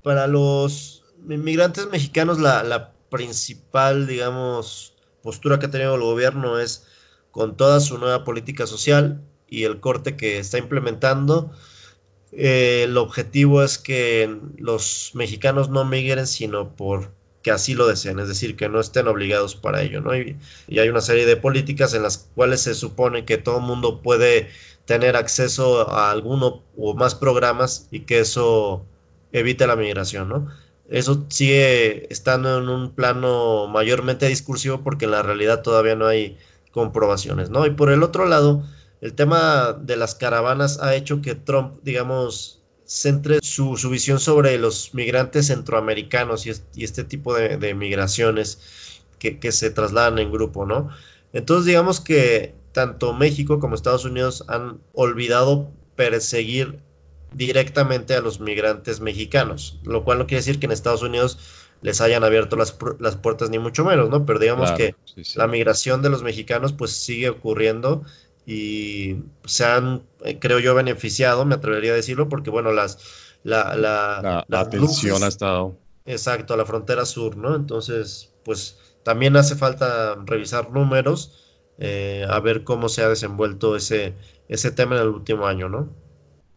Para 0.03 0.27
los 0.27 1.03
migrantes 1.19 1.87
mexicanos, 1.89 2.39
la, 2.39 2.63
la 2.63 2.93
principal, 3.09 4.07
digamos, 4.07 4.93
postura 5.23 5.59
que 5.59 5.67
ha 5.67 5.71
tenido 5.71 5.95
el 5.95 6.01
gobierno 6.01 6.59
es 6.59 6.87
con 7.31 7.55
toda 7.55 7.79
su 7.79 7.97
nueva 7.97 8.23
política 8.23 8.65
social 8.65 9.21
y 9.49 9.63
el 9.63 9.79
corte 9.79 10.15
que 10.15 10.39
está 10.39 10.57
implementando, 10.57 11.53
eh, 12.31 12.83
el 12.83 12.97
objetivo 12.97 13.63
es 13.63 13.77
que 13.77 14.37
los 14.57 15.11
mexicanos 15.13 15.69
no 15.69 15.85
migren, 15.85 16.27
sino 16.27 16.75
por 16.75 17.11
que 17.47 17.51
así 17.51 17.75
lo 17.75 17.87
deseen, 17.87 18.19
es 18.19 18.27
decir, 18.27 18.57
que 18.57 18.67
no 18.67 18.81
estén 18.81 19.07
obligados 19.07 19.55
para 19.55 19.81
ello, 19.81 20.01
¿no? 20.01 20.13
Y, 20.17 20.37
hay 20.77 20.89
una 20.89 20.99
serie 20.99 21.25
de 21.25 21.37
políticas 21.37 21.93
en 21.93 22.03
las 22.03 22.29
cuales 22.35 22.61
se 22.61 22.75
supone 22.75 23.23
que 23.23 23.37
todo 23.37 23.61
mundo 23.61 24.01
puede 24.01 24.49
tener 24.85 25.15
acceso 25.15 25.89
a 25.89 26.11
alguno 26.11 26.61
o 26.77 26.93
más 26.93 27.15
programas 27.15 27.87
y 27.89 28.01
que 28.01 28.19
eso 28.19 28.85
evite 29.31 29.65
la 29.65 29.77
migración, 29.77 30.27
¿no? 30.27 30.47
Eso 30.89 31.25
sigue 31.29 32.11
estando 32.11 32.57
en 32.57 32.69
un 32.69 32.91
plano 32.91 33.67
mayormente 33.67 34.27
discursivo 34.27 34.81
porque 34.83 35.05
en 35.05 35.11
la 35.11 35.21
realidad 35.21 35.61
todavía 35.61 35.95
no 35.95 36.07
hay 36.07 36.37
comprobaciones, 36.71 37.49
¿no? 37.49 37.65
Y 37.65 37.71
por 37.71 37.91
el 37.91 38.03
otro 38.03 38.25
lado, 38.25 38.63
el 39.01 39.13
tema 39.13 39.73
de 39.73 39.95
las 39.95 40.15
caravanas 40.15 40.79
ha 40.79 40.95
hecho 40.95 41.21
que 41.21 41.35
Trump, 41.35 41.79
digamos, 41.83 42.61
centre 42.85 43.39
su, 43.41 43.75
visión 43.89 44.19
sobre 44.19 44.57
los 44.57 44.93
migrantes 44.93 45.47
centroamericanos 45.47 46.45
y, 46.45 46.83
este 46.83 47.03
tipo 47.03 47.35
de, 47.35 47.73
migraciones 47.75 48.59
que, 49.19 49.51
se 49.51 49.69
trasladan 49.69 50.19
en 50.19 50.31
grupo, 50.31 50.65
¿no? 50.65 50.89
Entonces, 51.33 51.65
digamos 51.65 51.99
que 51.99 52.55
tanto 52.71 53.13
México 53.13 53.59
como 53.59 53.75
Estados 53.75 54.05
Unidos 54.05 54.45
han 54.47 54.79
olvidado 54.93 55.71
perseguir 55.95 56.79
directamente 57.33 58.15
a 58.15 58.21
los 58.21 58.39
migrantes 58.39 59.01
mexicanos, 59.01 59.79
lo 59.83 60.03
cual 60.03 60.19
no 60.19 60.27
quiere 60.27 60.39
decir 60.39 60.59
que 60.59 60.67
en 60.67 60.71
Estados 60.71 61.03
Unidos 61.03 61.37
les 61.81 62.01
hayan 62.01 62.23
abierto 62.23 62.55
las, 62.55 62.71
puertas 62.71 63.49
ni 63.49 63.59
mucho 63.59 63.83
menos, 63.83 64.09
¿no? 64.09 64.25
Pero 64.25 64.39
digamos 64.39 64.71
que 64.71 64.95
la 65.35 65.47
migración 65.47 66.01
de 66.01 66.09
los 66.09 66.23
mexicanos 66.23 66.73
pues 66.73 66.91
sigue 66.91 67.29
ocurriendo 67.29 68.03
y 68.47 69.17
se 69.45 69.65
han, 69.65 70.03
eh, 70.23 70.39
creo 70.39 70.59
yo, 70.59 70.73
beneficiado, 70.73 71.43
me 71.43 71.55
atrevería 71.55 71.91
a 71.91 71.95
decirlo, 71.95 72.29
porque 72.29 72.49
bueno, 72.49 72.71
las... 72.71 72.97
La, 73.43 73.75
la, 73.75 74.45
atención 74.59 75.23
ha 75.23 75.27
estado. 75.27 75.77
Exacto, 76.05 76.53
a 76.53 76.57
la 76.57 76.65
frontera 76.65 77.05
sur, 77.05 77.37
¿no? 77.37 77.55
Entonces, 77.55 78.33
pues 78.43 78.77
también 79.03 79.37
hace 79.37 79.55
falta 79.55 80.15
revisar 80.25 80.71
números, 80.71 81.45
eh, 81.77 82.25
a 82.29 82.39
ver 82.39 82.63
cómo 82.63 82.89
se 82.89 83.03
ha 83.03 83.09
desenvuelto 83.09 83.75
ese, 83.75 84.15
ese 84.49 84.71
tema 84.71 84.95
en 84.95 85.03
el 85.03 85.09
último 85.09 85.47
año, 85.47 85.69
¿no? 85.69 85.89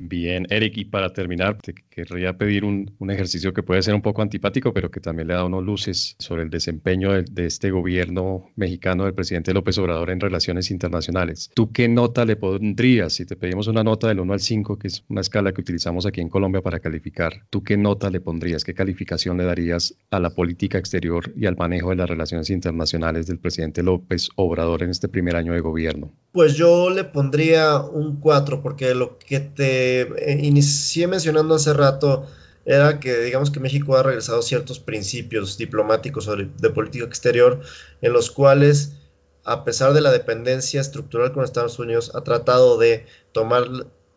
Bien, 0.02 0.46
Eric, 0.48 0.78
y 0.78 0.86
para 0.86 1.12
terminar, 1.12 1.58
te 1.60 1.74
querría 1.74 2.32
pedir 2.38 2.64
un, 2.64 2.90
ejercicio 3.10 3.52
que 3.52 3.62
puede 3.62 3.82
ser 3.82 3.94
un 3.94 4.00
poco 4.00 4.22
antipático, 4.22 4.72
pero 4.72 4.90
que 4.90 4.98
también 4.98 5.28
le 5.28 5.34
da 5.34 5.44
unos 5.44 5.62
luces 5.62 6.16
sobre 6.18 6.42
el 6.42 6.48
desempeño 6.48 7.12
de, 7.12 7.44
este 7.44 7.70
gobierno 7.70 8.50
mexicano 8.56 9.04
del 9.04 9.12
presidente 9.12 9.52
López 9.52 9.76
Obrador 9.76 10.08
en 10.08 10.20
relaciones 10.20 10.70
internacionales. 10.70 11.50
¿Tú 11.52 11.70
qué 11.70 11.86
nota 11.86 12.24
le 12.24 12.36
pondrías? 12.36 13.12
Si 13.12 13.26
te 13.26 13.36
pedimos 13.36 13.66
una 13.66 13.84
nota 13.84 14.08
del 14.08 14.20
1 14.20 14.32
al 14.32 14.40
5, 14.40 14.78
que 14.78 14.88
es 14.88 15.04
una 15.10 15.20
escala 15.20 15.52
que 15.52 15.60
utilizamos 15.60 16.06
aquí 16.06 16.22
en 16.22 16.30
Colombia 16.30 16.62
para 16.62 16.80
calificar, 16.80 17.44
¿tú 17.50 17.62
qué 17.62 17.76
nota 17.76 18.08
le 18.08 18.22
pondrías? 18.22 18.64
¿Qué 18.64 18.72
calificación 18.72 19.36
le 19.36 19.44
darías 19.44 19.94
a 20.10 20.18
la 20.18 20.30
política 20.30 20.78
exterior 20.78 21.30
y 21.36 21.44
al 21.44 21.58
manejo 21.58 21.90
de 21.90 21.96
las 21.96 22.08
relaciones 22.08 22.48
internacionales 22.48 23.26
del 23.26 23.38
presidente 23.38 23.82
López 23.82 24.30
Obrador 24.36 24.82
en 24.82 24.90
este 24.90 25.08
primer 25.08 25.36
año 25.36 25.52
de 25.52 25.60
gobierno? 25.60 26.10
Pues 26.32 26.54
yo 26.54 26.88
le 26.88 27.04
pondría 27.04 27.80
un 27.80 28.20
4, 28.20 28.62
porque 28.62 28.94
lo 28.94 29.18
que 29.18 29.40
te 29.40 29.89
eh, 30.00 30.38
inicié 30.42 31.06
mencionando 31.06 31.54
hace 31.54 31.72
rato 31.72 32.26
era 32.64 33.00
que 33.00 33.18
digamos 33.18 33.50
que 33.50 33.60
México 33.60 33.96
ha 33.96 34.02
regresado 34.02 34.42
ciertos 34.42 34.78
principios 34.78 35.56
diplomáticos 35.56 36.28
o 36.28 36.36
de, 36.36 36.70
política 36.70 37.04
exterior 37.04 37.60
en 38.02 38.12
los 38.12 38.30
cuales 38.30 38.92
a 39.44 39.64
pesar 39.64 39.92
de 39.92 40.02
la 40.02 40.12
dependencia 40.12 40.80
estructural 40.80 41.32
con 41.32 41.44
Estados 41.44 41.78
Unidos 41.78 42.12
ha 42.14 42.22
tratado 42.22 42.78
de 42.78 43.06
tomar 43.32 43.64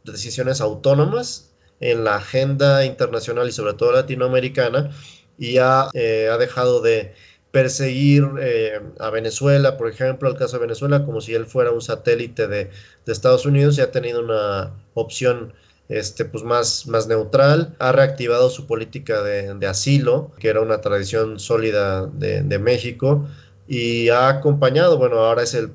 decisiones 0.03 0.59
autónomas 0.59 1.51
en 1.79 2.03
la 2.03 2.17
agenda 2.17 2.85
internacional 2.85 3.47
y 3.47 3.51
sobre 3.51 3.73
todo 3.73 3.93
latinoamericana 3.93 4.91
y 5.37 5.57
ha, 5.57 5.89
eh, 5.93 6.29
ha 6.31 6.37
dejado 6.37 6.81
de 6.81 7.13
perseguir 7.53 8.27
eh, 8.41 8.81
a 8.97 9.11
Venezuela, 9.11 9.77
por 9.77 9.87
ejemplo, 9.87 10.27
el 10.27 10.35
caso 10.35 10.57
de 10.57 10.63
Venezuela, 10.63 11.05
como 11.05 11.21
si 11.21 11.35
él 11.35 11.45
fuera 11.45 11.69
un 11.69 11.83
satélite 11.83 12.47
de, 12.47 12.71
Estados 13.05 13.45
Unidos 13.45 13.77
y 13.77 13.81
ha 13.81 13.91
tenido 13.91 14.21
una 14.21 14.71
opción 14.95 15.53
este, 15.87 16.25
pues 16.25 16.43
más, 16.43 16.87
más 16.87 17.05
neutral, 17.05 17.75
ha 17.77 17.91
reactivado 17.91 18.49
su 18.49 18.65
política 18.65 19.21
de, 19.21 19.67
asilo, 19.67 20.31
que 20.39 20.47
era 20.47 20.61
una 20.61 20.81
tradición 20.81 21.39
sólida 21.39 22.07
de, 22.07 22.57
México, 22.57 23.29
y 23.67 24.09
ha 24.09 24.29
acompañado, 24.29 24.97
bueno, 24.97 25.17
ahora 25.17 25.43
es 25.43 25.53
el, 25.53 25.73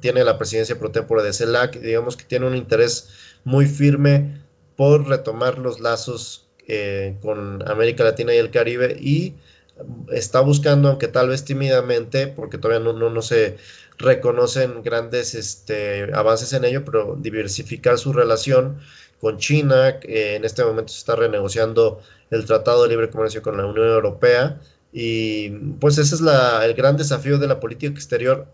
tiene 0.00 0.24
la 0.24 0.36
presidencia 0.36 0.78
pro 0.78 0.90
tempore 0.90 1.22
de 1.22 1.32
CELAC, 1.32 1.80
digamos 1.80 2.18
que 2.18 2.24
tiene 2.24 2.46
un 2.46 2.54
interés 2.54 3.08
muy 3.44 3.64
firme 3.64 4.42
por 4.76 5.08
retomar 5.08 5.56
los 5.56 5.80
lazos 5.80 6.50
eh, 6.66 7.16
con 7.22 7.66
América 7.66 8.04
Latina 8.04 8.34
y 8.34 8.36
el 8.36 8.50
Caribe 8.50 8.94
y 9.00 9.36
está 10.12 10.40
buscando, 10.40 10.88
aunque 10.88 11.08
tal 11.08 11.28
vez 11.28 11.44
tímidamente, 11.44 12.26
porque 12.28 12.58
todavía 12.58 12.92
no, 12.92 13.10
no, 13.10 13.22
se 13.22 13.56
reconocen 13.98 14.82
grandes 14.82 15.34
este, 15.34 16.12
avances 16.14 16.52
en 16.52 16.64
ello, 16.64 16.84
pero 16.84 17.16
diversificar 17.18 17.98
su 17.98 18.12
relación 18.12 18.78
con 19.20 19.38
China. 19.38 19.98
en 20.02 20.44
este 20.44 20.64
momento 20.64 20.92
se 20.92 20.98
está 20.98 21.16
renegociando 21.16 22.00
el 22.30 22.44
Tratado 22.44 22.82
de 22.82 22.88
Libre 22.90 23.10
Comercio 23.10 23.42
con 23.42 23.56
la 23.56 23.66
Unión 23.66 23.88
Europea. 23.88 24.60
Y 24.92 25.50
pues 25.80 25.98
ese 25.98 26.14
es 26.14 26.20
la, 26.20 26.64
el 26.64 26.74
gran 26.74 26.96
desafío 26.96 27.38
de 27.38 27.46
la 27.46 27.60
política 27.60 27.92
exterior 27.92 28.46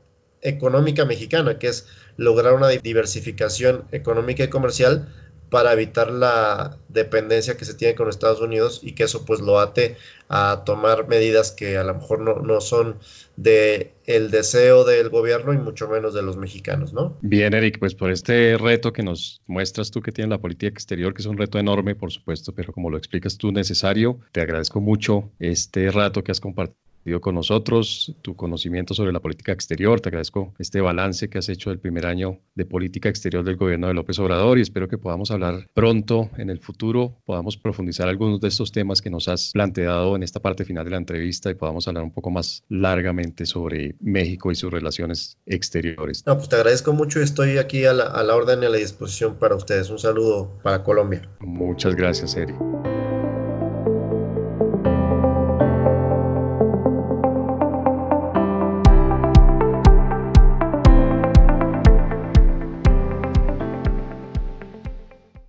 económica 0.42 1.04
mexicana, 1.04 1.58
que 1.58 1.68
es 1.68 1.86
lograr 2.16 2.54
una 2.54 2.68
diversificación 2.68 3.84
económica 3.92 4.44
y 4.44 4.48
comercial 4.48 5.08
para 5.54 5.72
evitar 5.72 6.10
la 6.10 6.78
dependencia 6.88 7.56
que 7.56 7.64
se 7.64 7.74
tiene 7.74 7.94
con 7.94 8.08
Estados 8.08 8.40
Unidos 8.40 8.80
y 8.82 8.90
que 8.90 9.04
eso 9.04 9.24
pues 9.24 9.40
lo 9.40 9.60
ate 9.60 9.96
a 10.28 10.64
tomar 10.66 11.06
medidas 11.06 11.52
que 11.52 11.78
a 11.78 11.84
lo 11.84 11.94
mejor 11.94 12.18
no, 12.18 12.40
no 12.40 12.60
son 12.60 12.96
de 13.36 13.92
el 14.04 14.32
deseo 14.32 14.82
del 14.82 15.10
gobierno 15.10 15.52
y 15.52 15.58
mucho 15.58 15.86
menos 15.86 16.12
de 16.12 16.22
los 16.22 16.36
mexicanos, 16.36 16.92
¿no? 16.92 17.16
Bien, 17.20 17.54
Eric, 17.54 17.78
pues 17.78 17.94
por 17.94 18.10
este 18.10 18.58
reto 18.58 18.92
que 18.92 19.04
nos 19.04 19.42
muestras 19.46 19.92
tú 19.92 20.02
que 20.02 20.10
tiene 20.10 20.30
la 20.30 20.40
política 20.40 20.72
exterior, 20.72 21.14
que 21.14 21.22
es 21.22 21.26
un 21.26 21.38
reto 21.38 21.60
enorme, 21.60 21.94
por 21.94 22.10
supuesto, 22.10 22.52
pero 22.52 22.72
como 22.72 22.90
lo 22.90 22.98
explicas 22.98 23.38
tú, 23.38 23.52
necesario, 23.52 24.18
te 24.32 24.40
agradezco 24.40 24.80
mucho 24.80 25.30
este 25.38 25.88
rato 25.92 26.24
que 26.24 26.32
has 26.32 26.40
compartido 26.40 26.84
compartido 27.04 27.20
con 27.20 27.34
nosotros, 27.34 28.14
tu 28.22 28.34
conocimiento 28.34 28.94
sobre 28.94 29.12
la 29.12 29.20
política 29.20 29.52
exterior. 29.52 30.00
Te 30.00 30.08
agradezco 30.08 30.54
este 30.58 30.80
balance 30.80 31.28
que 31.28 31.36
has 31.36 31.50
hecho 31.50 31.68
del 31.68 31.78
primer 31.78 32.06
año 32.06 32.38
de 32.54 32.64
política 32.64 33.10
exterior 33.10 33.44
del 33.44 33.56
gobierno 33.56 33.88
de 33.88 33.94
López 33.94 34.18
Obrador 34.18 34.58
y 34.58 34.62
espero 34.62 34.88
que 34.88 34.96
podamos 34.96 35.30
hablar 35.30 35.68
pronto 35.74 36.30
en 36.38 36.48
el 36.48 36.60
futuro, 36.60 37.18
podamos 37.26 37.58
profundizar 37.58 38.08
algunos 38.08 38.40
de 38.40 38.48
estos 38.48 38.72
temas 38.72 39.02
que 39.02 39.10
nos 39.10 39.28
has 39.28 39.50
planteado 39.52 40.16
en 40.16 40.22
esta 40.22 40.40
parte 40.40 40.64
final 40.64 40.84
de 40.86 40.92
la 40.92 40.96
entrevista 40.96 41.50
y 41.50 41.54
podamos 41.54 41.86
hablar 41.88 42.04
un 42.04 42.12
poco 42.12 42.30
más 42.30 42.64
largamente 42.70 43.44
sobre 43.44 43.96
México 44.00 44.50
y 44.50 44.54
sus 44.54 44.72
relaciones 44.72 45.36
exteriores. 45.44 46.24
No, 46.26 46.36
pues 46.36 46.48
te 46.48 46.56
agradezco 46.56 46.94
mucho 46.94 47.20
y 47.20 47.24
estoy 47.24 47.58
aquí 47.58 47.84
a 47.84 47.92
la, 47.92 48.04
a 48.04 48.22
la 48.22 48.34
orden 48.34 48.62
y 48.62 48.66
a 48.66 48.70
la 48.70 48.78
disposición 48.78 49.36
para 49.38 49.56
ustedes. 49.56 49.90
Un 49.90 49.98
saludo 49.98 50.58
para 50.62 50.82
Colombia. 50.82 51.28
Muchas 51.40 51.94
gracias, 51.94 52.34
Eri. 52.34 52.54